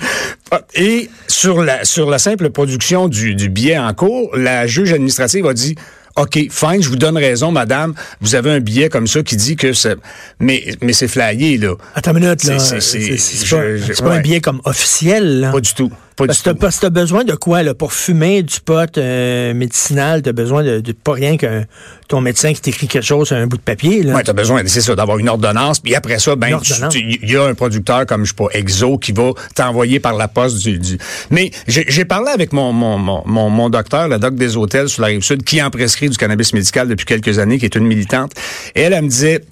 Et 0.76 1.10
sur 1.28 1.64
la, 1.64 1.84
sur 1.84 2.10
la 2.10 2.20
simple 2.20 2.52
production 2.52 3.08
du, 3.08 3.36
du 3.36 3.50
billet 3.50 3.78
en 3.78 3.94
cours, 3.94 4.36
la 4.36 4.68
juge 4.68 4.94
administrative 4.94 5.48
a 5.48 5.54
dit, 5.54 5.76
OK, 6.22 6.48
fine, 6.50 6.82
je 6.82 6.90
vous 6.90 6.96
donne 6.96 7.18
raison, 7.18 7.52
madame. 7.52 7.94
Vous 8.22 8.36
avez 8.36 8.52
un 8.52 8.60
billet 8.60 8.90
comme 8.90 9.08
ça 9.08 9.24
qui 9.24 9.36
dit 9.36 9.56
que 9.56 9.74
c'est... 9.74 9.96
Mais, 10.40 10.64
mais 10.82 10.94
c'est 10.94 11.08
flyé, 11.08 11.58
là. 11.58 11.76
Attends 11.96 12.12
une 12.12 12.20
minute, 12.20 12.44
là. 12.44 12.60
C'est 12.60 14.04
pas, 14.04 14.14
un 14.14 14.20
billet 14.20 14.42
comme 14.42 14.62
officiel, 14.66 15.40
là. 15.40 15.52
Pas 15.52 15.62
du 15.62 15.74
tout. 15.74 15.92
Parce 16.28 16.42
que 16.42 16.82
t'as 16.82 16.90
besoin 16.90 17.24
de 17.24 17.34
quoi, 17.36 17.64
là, 17.64 17.74
pour 17.74 17.94
fumer 17.94 18.44
du 18.44 18.60
pot 18.60 18.98
euh, 18.98 19.54
médicinal, 19.54 20.22
t'as 20.22 20.32
besoin 20.32 20.64
de, 20.64 20.80
de, 20.80 20.92
pas 20.92 21.14
rien 21.14 21.38
qu'un 21.38 21.66
ton 22.08 22.22
médecin 22.22 22.54
qui 22.54 22.62
t'écrit 22.62 22.88
quelque 22.88 23.06
chose 23.06 23.28
sur 23.28 23.38
un 23.38 23.48
bout 23.48 23.58
de 23.58 23.62
papier, 23.62 24.04
là. 24.04 24.16
Ouais, 24.16 24.24
t'as 24.24 24.34
besoin, 24.34 24.64
c'est 24.66 24.82
ça, 24.82 24.96
d'avoir 24.96 25.20
une 25.20 25.30
ordonnance, 25.30 25.80
puis 25.80 25.96
après 25.96 26.20
ça, 26.20 26.36
ben, 26.36 26.60
il 26.96 27.30
y 27.30 27.38
a 27.38 27.44
un 27.44 27.54
producteur 27.54 28.06
comme, 28.06 28.26
je 28.26 28.30
sais 28.30 28.36
pas, 28.36 28.48
Exo, 28.54 28.98
qui 28.98 29.12
va 29.12 29.32
t'envoyer 29.56 30.00
par 30.00 30.16
la 30.16 30.28
poste 30.28 30.58
du... 30.58 30.80
du... 30.80 30.98
Mais 31.30 31.52
j'ai 31.68 32.06
parlé 32.06 32.32
avec 32.32 32.52
mon, 32.52 32.74
mon, 32.74 32.98
mon, 32.98 33.50
mon, 33.50 33.70
docteur, 33.70 34.08
le 34.08 34.18
doc 34.18 34.36
des 34.36 34.58
hôtels 34.58 34.90
sur 34.90 35.02
la 35.02 35.10
Rive-Sud, 35.10 35.44
qui 35.44 35.62
en 35.62 35.70
prescrit 35.70 36.10
du 36.10 36.18
cannabis 36.18 36.54
médical 36.54 36.88
depuis 36.88 37.06
quelques 37.06 37.40
années, 37.40 37.60
qui 37.60 37.66
est 37.66 37.76
une 37.76 37.86
militante, 37.86 38.32
et 38.76 38.82
elle, 38.82 38.94
elle 38.94 39.04
me 39.04 39.10
disait, 39.10 39.44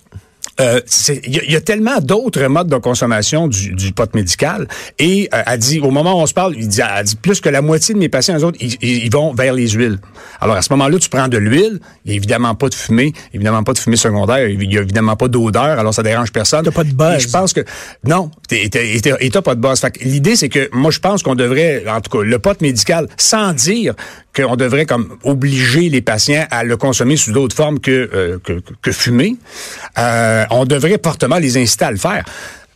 euh, 0.60 0.82
il 1.26 1.52
y, 1.52 1.56
a 1.56 1.62
tellement 1.62 2.00
d'autres 2.00 2.46
modes 2.48 2.68
de 2.68 2.78
consommation 2.78 3.48
du, 3.48 3.74
du 3.74 3.94
pot 3.94 4.14
médical. 4.16 4.68
Et 4.98 5.30
euh, 5.34 5.42
elle 5.46 5.60
dit, 5.60 5.80
au 5.80 5.92
moment 5.92 6.18
où 6.18 6.22
on 6.22 6.26
se 6.26 6.34
parle, 6.34 6.56
il 6.58 6.68
dit, 6.68 6.82
elle 6.82 7.06
dit 7.06 7.16
plus 7.16 7.42
que 7.42 7.50
la 7.50 7.62
moitié 7.62 7.94
de 7.94 8.00
mes 8.00 8.10
patients, 8.10 8.38
eux 8.38 8.44
autres, 8.44 8.58
ils, 8.60 9.10
vont 9.12 9.34
vers 9.34 9.54
les 9.54 9.70
huiles. 9.70 10.00
Alors 10.42 10.56
à 10.56 10.62
ce 10.62 10.74
moment-là, 10.74 10.98
tu 10.98 11.10
prends 11.10 11.28
de 11.28 11.38
l'huile, 11.38 11.80
il 12.06 12.10
n'y 12.10 12.14
a 12.14 12.16
évidemment 12.16 12.56
pas 12.56 12.70
de 12.70 12.76
fumée, 12.76 13.14
évidemment 13.34 13.64
pas 13.64 13.74
de 13.74 13.80
fumée 13.80 13.98
secondaire, 13.98 14.48
il 14.48 14.58
n'y 14.58 14.78
a 14.78 14.82
évidemment 14.82 15.16
pas 15.16 15.28
d'odeur, 15.28 15.80
alors 15.80 15.94
ça 15.94 16.04
dérange 16.04 16.32
personne. 16.32 16.64
T'as 16.64 16.72
pas 16.72 16.84
de 16.84 16.94
buzz. 16.94 17.20
je 17.20 17.30
pense 17.30 17.54
que 17.54 17.62
non, 18.04 18.32
et 18.52 18.70
t'as 18.70 19.42
pas 19.42 19.56
de 19.56 19.62
buzz. 19.62 19.82
L'idée, 20.02 20.36
c'est 20.36 20.50
que 20.50 20.70
moi, 20.74 20.92
je 20.92 21.00
pense 21.00 21.22
qu'on 21.22 21.36
devrait, 21.36 21.84
en 21.88 22.02
tout 22.02 22.18
cas, 22.18 22.24
le 22.24 22.40
pot 22.40 22.60
médical, 22.62 23.08
sans 23.18 23.54
dire 23.54 23.94
qu'on 24.36 24.56
devrait 24.56 24.86
comme 24.86 25.18
obliger 25.24 25.90
les 25.90 26.02
patients 26.02 26.46
à 26.52 26.64
le 26.64 26.78
consommer 26.78 27.18
sous 27.18 27.32
d'autres 27.32 27.56
formes 27.56 27.80
que, 27.80 28.10
euh, 28.14 28.40
que, 28.44 28.62
que, 28.82 28.92
fumer. 28.92 29.36
Euh, 29.98 30.46
on 30.52 30.66
devrait 30.66 31.00
fortement 31.04 31.38
les 31.38 31.58
inciter 31.58 31.86
à 31.86 31.92
le 31.92 31.98
faire. 31.98 32.24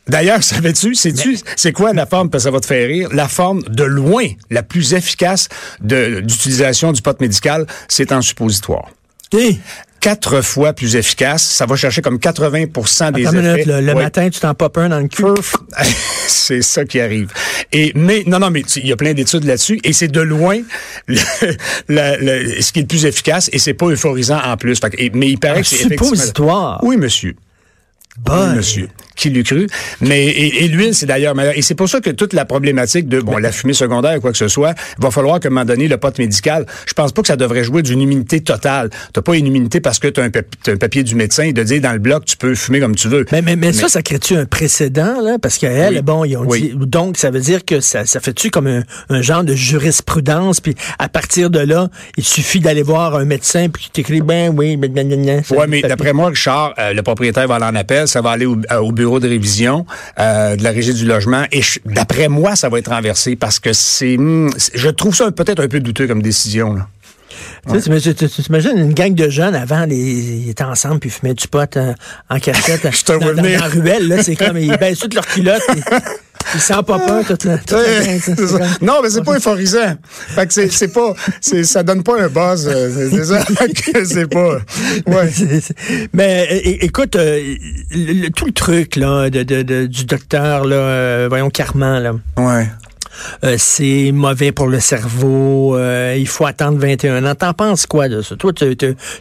D'ailleurs, 0.07 0.41
savais-tu, 0.43 0.95
sais-tu, 0.95 1.37
c'est 1.55 1.71
quoi 1.71 1.93
la 1.93 2.05
forme, 2.05 2.29
parce 2.29 2.43
que 2.43 2.49
ça 2.49 2.51
va 2.51 2.59
te 2.59 2.65
faire 2.65 2.87
rire, 2.87 3.09
la 3.13 3.27
forme 3.27 3.61
de 3.63 3.83
loin 3.83 4.25
la 4.49 4.63
plus 4.63 4.93
efficace 4.93 5.47
d'utilisation 5.81 6.91
du 6.91 7.01
pot 7.01 7.19
médical, 7.21 7.65
c'est 7.87 8.11
en 8.11 8.21
suppositoire. 8.21 8.89
Quatre 9.99 10.41
fois 10.41 10.73
plus 10.73 10.95
efficace, 10.95 11.43
ça 11.43 11.67
va 11.67 11.75
chercher 11.75 12.01
comme 12.01 12.17
80% 12.17 13.11
des 13.11 13.27
attends 13.27 13.37
effets. 13.37 13.51
minute, 13.51 13.65
le 13.67 13.93
Ouais. 13.93 14.03
matin, 14.03 14.27
tu 14.31 14.39
t'en 14.39 14.55
popes 14.55 14.79
un 14.79 14.89
dans 14.89 14.99
le 14.99 15.07
cul. 15.07 15.23
c'est 16.27 16.63
ça 16.63 16.85
qui 16.85 16.99
arrive. 16.99 17.31
Et 17.71 17.91
mais 17.95 18.23
non 18.25 18.39
non 18.39 18.49
mais 18.49 18.61
il 18.77 18.87
y 18.87 18.91
a 18.91 18.95
plein 18.95 19.13
d'études 19.13 19.43
là-dessus 19.43 19.79
et 19.83 19.93
c'est 19.93 20.07
de 20.07 20.19
loin 20.21 20.59
le, 21.07 21.17
la- 21.87 22.17
le- 22.17 22.61
ce 22.61 22.71
qui 22.73 22.79
est 22.79 22.81
le 22.81 22.87
plus 22.87 23.05
efficace 23.05 23.49
et 23.53 23.59
c'est 23.59 23.75
pas 23.75 23.85
euphorisant 23.85 24.41
en 24.43 24.57
plus. 24.57 24.79
Fait 24.79 24.89
que- 24.89 24.99
et- 24.99 25.11
mais 25.13 25.29
il 25.29 25.37
paraît 25.37 25.59
Un 25.59 25.61
que 25.61 25.67
c'est 25.67 25.87
suppositoire. 25.87 26.79
Oui 26.83 26.97
monsieur. 26.97 27.35
Oui, 28.29 28.55
monsieur. 28.55 28.87
Qui 29.15 29.29
l'eût 29.29 29.43
cru? 29.43 29.67
Mais, 30.01 30.25
et, 30.25 30.65
et 30.65 30.67
l'huile, 30.67 30.93
c'est 30.95 31.05
d'ailleurs 31.05 31.35
meilleur. 31.35 31.57
Et 31.57 31.61
c'est 31.61 31.75
pour 31.75 31.87
ça 31.87 32.01
que 32.01 32.09
toute 32.09 32.33
la 32.33 32.43
problématique 32.45 33.07
de, 33.07 33.21
bon, 33.21 33.37
la 33.37 33.51
fumée 33.51 33.73
secondaire 33.73 34.17
ou 34.17 34.21
quoi 34.21 34.31
que 34.31 34.37
ce 34.37 34.47
soit, 34.47 34.73
il 34.97 35.03
va 35.03 35.11
falloir 35.11 35.39
qu'à 35.39 35.47
un 35.47 35.51
moment 35.51 35.65
donné, 35.65 35.87
le 35.87 35.97
pote 35.97 36.17
médical, 36.19 36.65
je 36.87 36.93
pense 36.93 37.11
pas 37.11 37.21
que 37.21 37.27
ça 37.27 37.35
devrait 37.37 37.63
jouer 37.63 37.83
d'une 37.83 38.01
immunité 38.01 38.41
totale. 38.41 38.89
T'as 39.13 39.21
pas 39.21 39.35
une 39.37 39.47
immunité 39.47 39.79
parce 39.79 39.99
que 39.99 40.07
t'as 40.07 40.23
un, 40.23 40.29
pap- 40.29 40.45
t'as 40.63 40.73
un 40.73 40.77
papier 40.77 41.03
du 41.03 41.15
médecin 41.15 41.51
de 41.51 41.63
dire 41.63 41.81
dans 41.81 41.93
le 41.93 41.99
bloc, 41.99 42.25
tu 42.25 42.35
peux 42.35 42.55
fumer 42.55 42.79
comme 42.79 42.95
tu 42.95 43.07
veux. 43.07 43.25
Mais, 43.31 43.41
mais, 43.41 43.55
mais, 43.55 43.71
ça, 43.73 43.87
ça 43.89 44.01
crée-tu 44.01 44.35
un 44.35 44.45
précédent, 44.45 45.21
là? 45.21 45.37
Parce 45.41 45.57
qu'elle, 45.57 45.95
Oui. 45.95 46.01
bon, 46.01 46.25
ils 46.25 46.35
ont 46.37 46.45
Oui. 46.45 46.61
dit. 46.61 46.73
Donc, 46.75 47.17
ça 47.17 47.29
veut 47.31 47.39
dire 47.41 47.63
que 47.63 47.79
ça, 47.79 48.05
ça 48.05 48.19
fait-tu 48.19 48.49
comme 48.49 48.67
un, 48.67 48.83
un 49.09 49.21
genre 49.21 49.43
de 49.43 49.53
jurisprudence, 49.55 50.59
puis 50.61 50.75
à 50.99 51.09
partir 51.09 51.49
de 51.49 51.59
là, 51.59 51.89
il 52.17 52.23
suffit 52.23 52.59
d'aller 52.59 52.83
voir 52.83 53.15
un 53.15 53.25
médecin, 53.25 53.69
puis 53.69 53.83
qui 53.85 53.91
t'écrit, 53.91 54.21
ben 54.21 54.53
oui, 54.55 54.77
ben, 54.77 54.91
ben, 54.91 55.07
ben, 55.07 55.25
ben, 55.25 55.57
Ouais, 55.57 55.67
mais 55.67 55.81
d'après 55.81 56.13
moi, 56.13 56.29
Richard, 56.29 56.73
euh, 56.79 56.93
le 56.93 57.03
propriétaire 57.03 57.47
va 57.47 57.55
aller 57.55 57.65
en 57.65 57.75
appel, 57.75 58.00
ça 58.07 58.21
va 58.21 58.31
aller 58.31 58.45
au, 58.45 58.57
euh, 58.71 58.77
au 58.79 58.91
bureau 58.91 59.19
de 59.19 59.27
révision 59.27 59.85
euh, 60.19 60.55
de 60.55 60.63
la 60.63 60.71
régie 60.71 60.93
du 60.93 61.05
logement. 61.05 61.43
Et 61.51 61.61
d'après 61.85 62.27
moi, 62.27 62.55
ça 62.55 62.69
va 62.69 62.79
être 62.79 62.89
renversé 62.91 63.35
parce 63.35 63.59
que 63.59 63.73
c'est, 63.73 64.17
hmm, 64.17 64.49
c'est- 64.57 64.71
je 64.77 64.89
trouve 64.89 65.15
ça 65.15 65.31
peut-être 65.31 65.61
un 65.63 65.67
peu 65.67 65.79
douteux 65.79 66.07
comme 66.07 66.21
décision. 66.21 66.73
Là. 66.73 66.87
Tu 67.69 67.81
t'imagines 68.43 68.77
une 68.77 68.93
gang 68.93 69.13
de 69.13 69.29
jeunes 69.29 69.55
avant, 69.55 69.85
les, 69.85 69.95
ils 69.95 70.49
étaient 70.49 70.63
ensemble 70.63 70.99
puis 70.99 71.09
ils 71.09 71.13
fumaient 71.13 71.33
du 71.35 71.47
pot 71.47 71.77
euh, 71.77 71.93
en 72.29 72.39
cachette 72.39 72.81
te 73.05 73.11
dans, 73.11 73.19
vois 73.19 73.33
dans, 73.33 73.43
venir. 73.43 73.59
dans 73.59 73.65
la 73.67 73.71
ruelle. 73.71 74.07
Là, 74.07 74.23
c'est 74.23 74.35
comme 74.35 74.57
ils 74.57 74.75
baissent 74.77 74.99
toutes 74.99 75.13
leurs 75.13 75.27
culottes. 75.27 75.61
Ils, 75.75 75.83
ils 76.55 76.59
sentent 76.59 76.87
pas 76.87 76.97
peur 76.97 77.23
toute 77.23 77.43
la, 77.43 77.57
toute 77.59 77.71
la 77.71 77.77
Ouais, 77.77 78.05
gang, 78.07 78.19
ça, 78.19 78.35
c'est 78.35 78.35
c'est 78.35 78.47
ça. 78.47 78.57
comme- 78.57 78.87
Non, 78.87 78.99
mais 79.03 79.09
c'est 79.11 79.23
pas 79.23 79.35
euphorisant. 79.37 79.95
Fait 80.09 80.47
que 80.47 80.53
c'est, 80.71 80.87
pas, 80.91 81.13
ça 81.63 81.83
donne 81.83 82.01
pas 82.01 82.19
un 82.23 82.29
buzz. 82.29 82.67
euh, 82.67 83.09
C'est, 83.11 83.25
ça 83.25 83.43
que 83.93 84.05
c'est 84.05 84.27
pas. 84.27 84.57
Ouais. 85.05 85.29
Mais 86.13 86.47
écoute, 86.81 87.15
euh, 87.15 87.55
le- 87.91 88.13
le- 88.23 88.29
tout 88.31 88.45
le 88.47 88.53
truc 88.53 88.95
là 88.95 89.29
de, 89.29 89.43
de- 89.43 89.61
de- 89.61 89.85
du 89.85 90.05
docteur 90.05 90.65
là, 90.65 90.75
euh, 90.75 91.25
voyons 91.29 91.49
Carman 91.51 92.01
là, 92.01 92.13
Ouais. 92.37 92.67
Euh, 93.43 93.55
c'est 93.57 94.11
mauvais 94.13 94.51
pour 94.51 94.67
le 94.67 94.79
cerveau. 94.79 95.77
euh, 95.77 96.15
il 96.17 96.27
faut 96.27 96.45
attendre 96.45 96.77
21 96.79 97.25
ans. 97.25 97.35
T'en 97.35 97.53
penses 97.53 97.85
quoi 97.85 98.09
de 98.09 98.21
ça? 98.21 98.35
Toi, 98.35 98.51
tu 98.53 98.65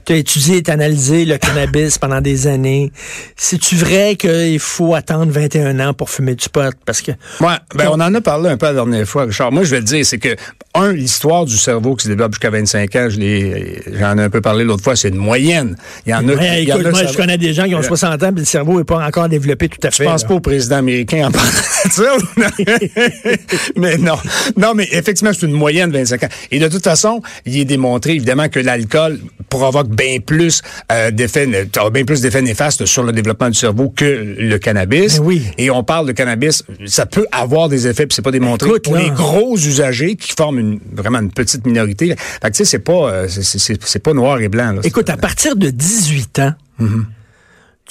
as 0.08 0.14
étudié, 0.14 0.62
t'as 0.62 0.74
analysé 0.74 1.24
le 1.24 1.38
cannabis 1.38 1.98
pendant 2.00 2.20
des 2.20 2.46
années. 2.46 2.92
C'est-tu 3.36 3.76
vrai 3.76 4.16
qu'il 4.16 4.58
faut 4.58 4.94
attendre 4.94 5.30
21 5.32 5.80
ans 5.80 5.94
pour 5.94 6.10
fumer 6.10 6.34
du 6.34 6.48
pot? 6.48 6.74
Parce 6.84 7.00
que 7.02 7.12
Ouais, 7.40 7.56
ben 7.74 7.88
on 7.90 8.00
en 8.00 8.14
a 8.14 8.20
parlé 8.20 8.50
un 8.50 8.56
peu 8.56 8.66
la 8.66 8.74
dernière 8.74 9.06
fois, 9.06 9.24
Richard. 9.24 9.52
Moi, 9.52 9.64
je 9.64 9.70
vais 9.70 9.80
te 9.80 9.86
dire, 9.86 10.04
c'est 10.04 10.18
que, 10.18 10.36
un, 10.74 10.92
l'histoire 10.92 11.44
du 11.44 11.56
cerveau 11.56 11.96
qui 11.96 12.04
se 12.04 12.08
développe 12.10 12.32
jusqu'à 12.32 12.50
25 12.50 12.96
ans, 12.96 13.08
j'en 13.10 13.20
ai 13.20 14.22
un 14.22 14.30
peu 14.30 14.40
parlé 14.40 14.64
l'autre 14.64 14.84
fois, 14.84 14.96
c'est 14.96 15.08
une 15.08 15.16
moyenne. 15.16 15.76
Il 16.06 16.10
y 16.10 16.14
en 16.14 16.28
a, 16.28 16.32
Ouais, 16.34 16.62
il 16.62 16.68
y 16.68 16.72
en 16.72 16.76
écoute, 16.76 16.86
a, 16.86 16.90
moi, 16.90 17.00
ça 17.00 17.06
je 17.12 17.16
connais 17.16 17.38
des 17.38 17.52
gens 17.52 17.64
qui 17.64 17.74
ont 17.74 17.82
60 17.82 18.22
ans, 18.22 18.32
puis 18.32 18.40
le 18.40 18.44
cerveau 18.44 18.78
n'est 18.78 18.84
pas 18.84 19.04
encore 19.04 19.28
développé 19.28 19.68
tout 19.68 19.78
à 19.82 19.90
fait. 19.90 20.04
Je 20.04 20.08
pense 20.08 20.22
là. 20.22 20.28
pas 20.28 20.34
au 20.34 20.40
président 20.40 20.76
américain 20.76 21.28
en 21.28 21.30
parlant 21.30 21.48
de 21.50 21.90
ça. 21.90 22.16
mais 23.80 23.96
non. 23.96 24.16
Non, 24.56 24.74
mais 24.74 24.88
effectivement, 24.92 25.32
c'est 25.32 25.46
une 25.46 25.52
moyenne 25.52 25.90
de 25.90 25.98
25 25.98 26.24
ans. 26.24 26.28
Et 26.50 26.58
de 26.58 26.68
toute 26.68 26.84
façon, 26.84 27.22
il 27.46 27.58
est 27.58 27.64
démontré, 27.64 28.12
évidemment, 28.12 28.48
que 28.48 28.60
l'alcool 28.60 29.18
provoque 29.48 29.88
bien 29.88 30.18
plus 30.20 30.62
euh, 30.92 31.10
d'effets, 31.10 31.46
bien 31.46 32.04
plus 32.04 32.20
d'effets 32.20 32.42
néfastes 32.42 32.86
sur 32.86 33.02
le 33.02 33.12
développement 33.12 33.48
du 33.48 33.58
cerveau 33.58 33.92
que 33.94 34.36
le 34.38 34.58
cannabis. 34.58 35.18
Mais 35.18 35.26
oui. 35.26 35.42
Et 35.58 35.70
on 35.70 35.82
parle 35.82 36.06
de 36.06 36.12
cannabis, 36.12 36.62
ça 36.86 37.06
peut 37.06 37.26
avoir 37.32 37.68
des 37.68 37.86
effets, 37.86 38.06
puis 38.06 38.14
c'est 38.14 38.22
pas 38.22 38.30
démontré 38.30 38.68
Écoute, 38.68 38.84
pour 38.84 38.94
là. 38.94 39.02
les 39.02 39.10
gros 39.10 39.56
usagers 39.56 40.16
qui 40.16 40.32
forment 40.36 40.58
une, 40.58 40.80
vraiment 40.92 41.18
une 41.18 41.32
petite 41.32 41.66
minorité. 41.66 42.14
Fait 42.16 42.50
que 42.50 42.56
tu 42.56 42.58
sais, 42.58 42.64
c'est 42.64 42.78
pas, 42.78 43.10
euh, 43.10 43.28
c'est 43.28 44.02
pas 44.02 44.12
noir 44.12 44.40
et 44.40 44.48
blanc. 44.48 44.72
Là. 44.72 44.80
Écoute, 44.84 45.10
à 45.10 45.16
partir 45.16 45.56
de 45.56 45.70
18 45.70 46.38
ans, 46.38 46.54
Mm-hmm. 46.80 47.04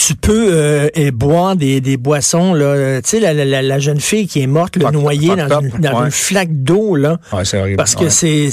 Tu 0.02 0.16
peux 0.16 0.48
euh, 0.54 0.88
et 0.96 1.12
boire 1.12 1.58
des, 1.58 1.82
des 1.82 1.98
boissons. 1.98 2.54
là. 2.54 2.64
Euh, 2.66 3.02
Tu 3.02 3.10
sais, 3.10 3.20
la, 3.20 3.34
la- 3.34 3.62
la- 3.62 3.80
jeune 3.80 4.00
fille 4.00 4.28
qui 4.28 4.42
est 4.42 4.48
morte, 4.48 4.78
le 4.78 4.90
noyée 4.92 5.36
dans, 5.36 5.60
une, 5.60 5.68
up, 5.68 5.80
dans 5.80 6.00
ouais. 6.00 6.06
une 6.06 6.12
flaque 6.12 6.52
d'eau. 6.64 6.96
là. 6.96 7.20
Ouais, 7.34 7.44
horrible. 7.54 7.76
Parce 7.76 7.96
que 7.96 8.06
Ouais. 8.06 8.10
c'est, 8.10 8.50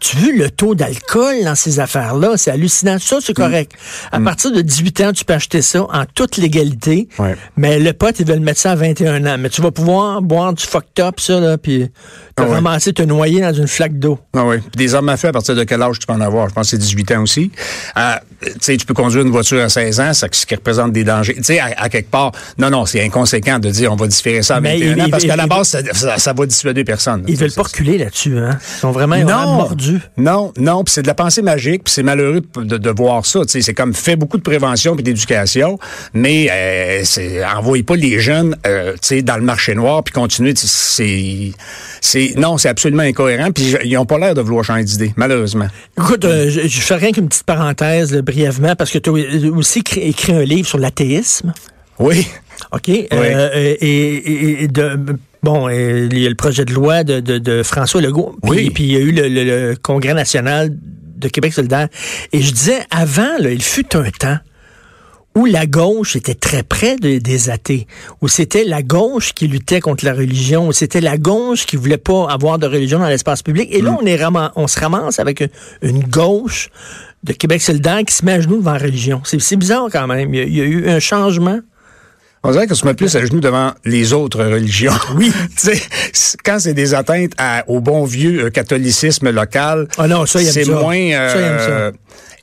Tu 0.00 0.16
vu 0.16 0.38
le 0.38 0.50
taux 0.50 0.74
d'alcool 0.74 1.44
dans 1.44 1.54
ces 1.54 1.80
affaires-là? 1.80 2.32
C'est 2.36 2.50
hallucinant. 2.50 2.98
Ça, 2.98 3.18
Mm. 3.18 3.20
c'est 3.22 3.34
correct. 3.34 3.72
À 4.10 4.18
partir 4.20 4.52
de 4.52 4.62
18 4.62 5.00
ans, 5.02 5.12
tu 5.12 5.24
peux 5.26 5.34
acheter 5.34 5.60
ça 5.60 5.82
en 5.82 6.04
toute 6.14 6.38
légalité. 6.38 7.08
Mais 7.58 7.78
le 7.78 7.92
pote, 7.92 8.18
ils 8.18 8.26
veulent 8.26 8.40
mettre 8.40 8.60
ça 8.60 8.72
à 8.72 8.74
21 8.76 9.24
ans. 9.26 9.36
Mais 9.38 9.50
tu 9.50 9.60
vas 9.60 9.70
pouvoir 9.70 10.22
boire 10.22 10.54
du 10.54 10.64
fucked 10.64 10.98
up, 11.04 11.20
ça, 11.20 11.38
là, 11.40 11.58
puis 11.58 11.88
te 12.36 12.42
Ah 12.42 12.46
ramasser, 12.46 12.92
te 12.94 13.02
noyer 13.02 13.42
dans 13.42 13.52
une 13.52 13.66
flaque 13.68 13.98
d'eau. 13.98 14.18
Ah 14.34 14.44
oui. 14.46 14.56
Puis 14.60 14.70
Des 14.86 14.94
armes 14.94 15.10
à 15.10 15.16
feu, 15.18 15.28
à 15.28 15.32
partir 15.32 15.54
de 15.54 15.64
quel 15.64 15.82
âge 15.82 15.98
tu 15.98 16.06
peux 16.06 16.14
en 16.14 16.20
avoir? 16.22 16.48
Je 16.48 16.54
pense 16.54 16.64
que 16.64 16.70
c'est 16.70 16.78
18 16.78 17.12
ans 17.12 17.22
aussi. 17.22 17.50
Euh, 17.98 18.14
tu 18.42 18.50
sais, 18.60 18.76
tu 18.76 18.86
peux 18.86 18.94
conduire 18.94 19.22
une 19.22 19.30
voiture 19.30 19.60
à 19.62 19.68
16 19.68 20.00
ans, 20.00 20.12
ça, 20.12 20.26
ce 20.30 20.46
qui 20.46 20.54
représente 20.54 20.92
des 20.92 21.04
dangers. 21.04 21.34
Tu 21.34 21.44
sais, 21.44 21.58
à, 21.58 21.70
à 21.76 21.88
quelque 21.88 22.10
part, 22.10 22.32
non, 22.58 22.70
non, 22.70 22.86
c'est 22.86 23.02
inconséquent 23.02 23.58
de 23.58 23.70
dire 23.70 23.92
on 23.92 23.96
va 23.96 24.06
différer 24.06 24.42
ça 24.42 24.56
à 24.56 24.60
Mais 24.60 24.74
21 24.78 24.86
il- 24.96 25.00
ans, 25.00 25.04
il- 25.06 25.10
parce 25.10 25.24
qu'à 25.24 25.36
la 25.36 25.46
base, 25.46 25.68
ça, 25.68 25.78
ça, 25.92 26.18
ça 26.18 26.32
va 26.32 26.46
dissuader 26.46 26.84
personne. 26.84 27.24
Ils 27.28 27.36
veulent 27.36 27.52
pas 27.52 27.62
reculer 27.62 27.98
là-dessus, 27.98 28.38
hein? 28.38 28.58
Ils 28.76 28.80
sont 28.80 28.90
vraiment, 28.92 29.16
vraiment 29.16 29.54
mordus. 29.54 30.00
Non, 30.16 30.52
non, 30.58 30.84
puis 30.84 30.92
c'est 30.92 31.02
de 31.02 31.06
la 31.08 31.14
pensée 31.14 31.42
magique, 31.42 31.84
puis 31.84 31.92
c'est 31.92 32.02
malheureux 32.02 32.42
de, 32.56 32.76
de 32.76 32.90
voir 32.90 33.24
ça. 33.26 33.40
tu 33.42 33.48
sais, 33.48 33.62
C'est 33.62 33.74
comme 33.74 33.94
fait 33.94 34.16
beaucoup 34.16 34.36
de 34.38 34.42
prévention 34.42 34.94
puis 34.94 35.02
d'éducation, 35.02 35.78
mais 36.14 36.48
euh, 36.50 37.00
c'est 37.04 37.44
envoyez 37.44 37.82
pas 37.82 37.96
les 37.96 38.18
jeunes 38.20 38.56
euh, 38.66 38.92
tu 38.94 38.98
sais, 39.02 39.22
dans 39.22 39.36
le 39.36 39.42
marché 39.42 39.74
noir 39.74 40.02
puis 40.04 40.12
sais, 40.56 40.66
C'est, 40.66 41.52
c'est 42.00 42.34
non, 42.36 42.58
c'est 42.58 42.68
absolument 42.68 43.02
incohérent. 43.02 43.50
Puis 43.52 43.74
ils 43.84 43.96
ont 43.96 44.06
pas 44.06 44.18
l'air 44.18 44.34
de 44.34 44.40
vouloir 44.40 44.64
changer 44.64 44.84
d'idée, 44.84 45.12
malheureusement. 45.16 45.66
Écoute, 45.98 46.24
euh, 46.24 46.48
je, 46.50 46.66
je 46.68 46.80
fais 46.80 46.94
rien 46.96 47.12
qu'une 47.12 47.28
petite 47.28 47.44
parenthèse 47.44 48.12
là, 48.14 48.22
brièvement, 48.26 48.74
parce 48.76 48.90
que 48.90 48.98
tu 48.98 49.08
as 49.10 49.50
aussi 49.52 49.78
écrit, 49.96 50.32
un 50.32 50.44
livre 50.44 50.68
sur 50.68 50.78
l'athéisme. 50.78 51.54
Oui. 51.98 52.26
OK? 52.72 52.88
Euh, 52.88 53.04
euh, 53.12 53.74
et, 53.80 53.86
et- 54.16 54.62
et 54.64 54.68
de, 54.68 54.98
bon, 55.42 55.68
il 55.68 56.18
y 56.18 56.26
a 56.26 56.28
le 56.28 56.34
projet 56.34 56.64
de 56.64 56.72
loi 56.74 57.04
de, 57.04 57.20
de- 57.20 57.38
de 57.38 57.62
François 57.62 58.00
Legault. 58.00 58.36
Puis, 58.42 58.50
Oui. 58.50 58.70
puis 58.70 58.84
il 58.84 58.92
y 58.92 58.96
a 58.96 59.00
eu 59.00 59.12
le, 59.12 59.28
le- 59.28 59.44
le 59.70 59.76
Congrès 59.76 60.14
national 60.14 60.70
de 61.16 61.28
Québec 61.28 61.52
solidaire. 61.54 61.88
Et 62.32 62.42
je 62.42 62.52
disais, 62.52 62.80
avant, 62.90 63.38
là, 63.38 63.50
il 63.50 63.62
fut 63.62 63.96
un 63.96 64.10
temps 64.10 64.36
où 65.34 65.44
la 65.44 65.66
gauche 65.66 66.16
était 66.16 66.34
très 66.34 66.62
près 66.62 66.96
de- 66.96 67.18
des 67.18 67.50
athées, 67.50 67.86
où 68.22 68.28
c'était 68.28 68.64
la 68.64 68.82
gauche 68.82 69.32
qui 69.34 69.46
luttait 69.48 69.80
contre 69.80 70.04
la 70.06 70.14
religion, 70.14 70.68
où 70.68 70.72
c'était 70.72 71.02
la 71.02 71.18
gauche 71.18 71.66
qui 71.66 71.76
voulait 71.76 71.98
pas 71.98 72.26
avoir 72.30 72.58
de 72.58 72.66
religion 72.66 72.98
dans 72.98 73.08
l'espace 73.08 73.42
public. 73.42 73.68
Et 73.70 73.82
là, 73.82 73.90
Mm. 73.92 73.98
on, 74.02 74.06
est 74.06 74.18
on 74.56 74.66
se 74.66 74.80
ramasse 74.80 75.18
avec 75.18 75.40
une, 75.40 75.48
une 75.82 76.02
gauche 76.04 76.70
de 77.26 77.32
Québec 77.32 77.60
solidaire 77.62 78.00
qui 78.06 78.14
se 78.14 78.24
met 78.24 78.32
à 78.32 78.40
genoux 78.40 78.58
devant 78.58 78.72
la 78.72 78.78
religion. 78.78 79.20
C'est 79.24 79.56
bizarre 79.56 79.88
quand 79.92 80.06
même. 80.06 80.32
Il 80.34 80.38
y, 80.38 80.42
a, 80.42 80.44
il 80.44 80.56
y 80.56 80.60
a 80.60 80.64
eu 80.64 80.88
un 80.88 81.00
changement. 81.00 81.60
On 82.44 82.52
dirait 82.52 82.66
qu'on 82.68 82.74
se 82.76 82.86
met 82.86 82.94
plus 82.94 83.14
à 83.16 83.24
genoux 83.26 83.40
devant 83.40 83.72
les 83.84 84.12
autres 84.12 84.42
religions. 84.44 84.92
Oui. 85.16 85.32
quand 86.44 86.58
c'est 86.60 86.74
des 86.74 86.94
atteintes 86.94 87.32
à- 87.38 87.64
au 87.66 87.80
bon 87.80 88.04
vieux 88.04 88.44
euh, 88.44 88.50
catholicisme 88.50 89.30
local, 89.30 89.88
Ah 89.98 90.06
non, 90.06 90.26
ça, 90.26 90.38
c'est 90.40 90.64
ça. 90.64 90.72
moins. 90.72 90.96
euh, 90.96 91.58
Ça, 91.58 91.66
ça. 91.66 91.92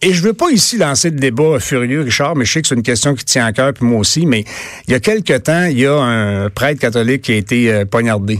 Et 0.02 0.14
je 0.14 0.22
veux 0.22 0.34
pas 0.34 0.50
ici 0.52 0.78
lancer 0.78 1.12
de 1.12 1.18
débat 1.18 1.60
furieux, 1.62 2.02
Richard, 2.02 2.36
mais 2.36 2.44
je 2.44 2.52
sais 2.52 2.62
que 2.62 2.68
c'est 2.68 2.76
une 2.76 2.84
question 2.84 3.16
qui 3.16 3.24
tient 3.24 3.46
à 3.46 3.54
cœur, 3.54 3.72
puis 3.74 3.86
moi 3.86 4.00
aussi. 4.00 4.26
Mais 4.26 4.44
il 4.88 4.92
y 4.92 4.96
a 4.96 5.00
quelque 5.00 5.38
temps, 5.38 5.64
il 5.66 5.80
y 5.80 5.86
a 5.86 5.94
un 5.98 6.50
prêtre 6.50 6.82
catholique 6.82 7.22
qui 7.22 7.32
a 7.32 7.36
été 7.36 7.72
euh, 7.72 7.86
poignardé. 7.86 8.40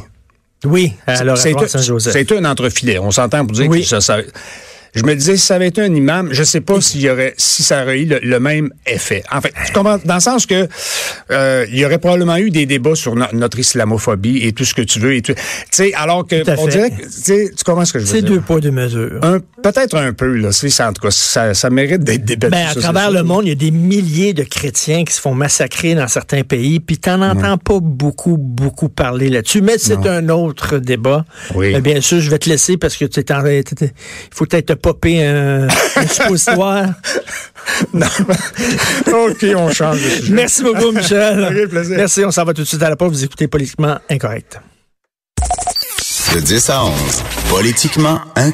Oui, 0.66 0.94
Saint-Joseph. 1.08 2.14
c'est 2.14 2.32
un 2.34 2.44
entrefilet. 2.46 3.00
On 3.00 3.12
s'entend 3.12 3.46
pour 3.46 3.54
dire 3.56 3.68
Oui. 3.70 3.82
que 3.82 3.88
ça, 3.88 4.02
ça- 4.02 4.20
Je 4.96 5.04
me 5.04 5.16
disais, 5.16 5.38
si 5.38 5.46
ça 5.46 5.56
avait 5.56 5.68
été 5.70 5.82
un 5.82 5.94
imam, 5.94 6.30
je 6.32 6.44
sais 6.44 6.62
pas 6.62 6.80
s'il 6.80 7.02
y 7.02 7.10
aurait, 7.10 7.34
si 7.38 7.64
ça 7.64 7.84
aurait 7.84 8.02
eu 8.02 8.06
le, 8.06 8.20
le 8.22 8.40
même 8.40 8.70
effet. 8.86 9.24
En 9.32 9.42
fait, 9.42 9.52
tu 9.66 9.74
comprends, 9.74 9.98
dans 10.06 10.14
le 10.16 10.20
sens 10.20 10.46
que 10.46 10.68
euh, 11.32 11.66
il 11.72 11.80
y 11.80 11.86
aurait 11.86 11.98
probablement 11.98 12.38
eu 12.38 12.52
des 12.52 12.66
débats 12.66 12.96
sur 12.96 13.16
no- 13.16 13.26
notre 13.34 13.58
islamophobie 13.60 14.40
et 14.46 14.52
tout 14.54 14.66
ce 14.66 14.74
que 14.74 14.82
tu 14.84 15.00
veux. 15.00 15.16
Et 15.16 15.22
tout, 15.22 15.34
tu 15.34 15.42
sais, 15.72 15.94
alors 15.96 16.28
que 16.28 16.36
on 16.60 16.68
dirait, 16.68 16.92
que, 16.92 17.56
tu 17.56 17.64
comprends 17.66 17.86
ce 17.86 17.94
que 17.94 18.00
je 18.00 18.06
veux 18.06 18.12
C'est 18.12 18.22
dire? 18.22 18.32
deux 18.32 18.42
poids, 18.42 18.60
deux 18.60 18.72
mesures. 18.72 19.20
Un- 19.24 19.40
Peut-être 19.64 19.96
un 19.96 20.12
peu 20.12 20.28
là. 20.36 20.52
C'est 20.52 20.70
ça, 20.70 20.90
en 20.90 20.94
tout 20.94 21.02
cas, 21.02 21.12
ça, 21.12 21.54
ça 21.54 21.70
mérite 21.70 22.04
d'être 22.04 22.26
débattu. 22.26 22.52
Ben, 22.52 22.68
à 22.68 22.74
ça, 22.74 22.82
travers 22.82 23.08
c'est 23.08 23.14
le 23.14 23.24
monde, 23.24 23.46
il 23.46 23.50
y 23.50 23.52
a 23.54 23.56
des 23.56 23.72
milliers 23.72 24.34
de 24.34 24.44
chrétiens 24.44 25.06
qui 25.06 25.14
se 25.14 25.22
font 25.22 25.34
massacrer 25.34 25.96
dans 25.96 26.08
certains 26.10 26.44
pays, 26.44 26.82
puis 26.82 26.98
t'en 26.98 27.22
entends 27.22 27.58
pas 27.58 27.80
beaucoup, 27.82 28.38
beaucoup 28.38 28.90
parler 28.90 29.30
là-dessus. 29.30 29.62
Mais 29.62 29.78
c'est 29.78 30.06
un 30.06 30.28
autre 30.30 30.80
débat. 30.80 31.26
Oui. 31.56 31.80
Bien 31.82 32.02
sûr, 32.02 32.20
je 32.20 32.30
vais 32.30 32.40
te 32.40 32.50
laisser 32.50 32.76
parce 32.78 32.98
que 32.98 33.06
tu 33.06 33.22
es 33.22 33.32
en, 33.32 33.44
il 33.46 33.64
faut 34.32 34.46
peut-être 34.46 34.76
popper 34.84 35.26
un, 35.26 35.68
un 35.96 36.08
suppositoire. 36.08 36.90
non. 37.94 38.06
OK, 39.08 39.46
on 39.56 39.72
change 39.72 40.04
de 40.04 40.10
sujet. 40.10 40.34
Merci 40.34 40.64
beaucoup, 40.64 40.92
Michel. 40.92 41.44
Ok, 41.50 41.70
plaisir. 41.70 41.98
Merci, 41.98 42.26
on 42.26 42.32
s'en 42.32 42.44
va 42.44 42.54
tout 42.54 42.62
de 42.62 42.68
suite 42.68 42.84
à 42.84 42.90
la 42.90 42.96
pause. 42.96 43.12
Vous 43.12 43.24
écoutez 43.24 43.48
Politiquement 43.48 43.98
Incorrect. 44.10 44.60
De 46.36 46.40
10 46.40 46.70
à 46.70 46.86
11, 46.86 46.94
politiquement 47.50 48.20
incorrect. 48.36 48.52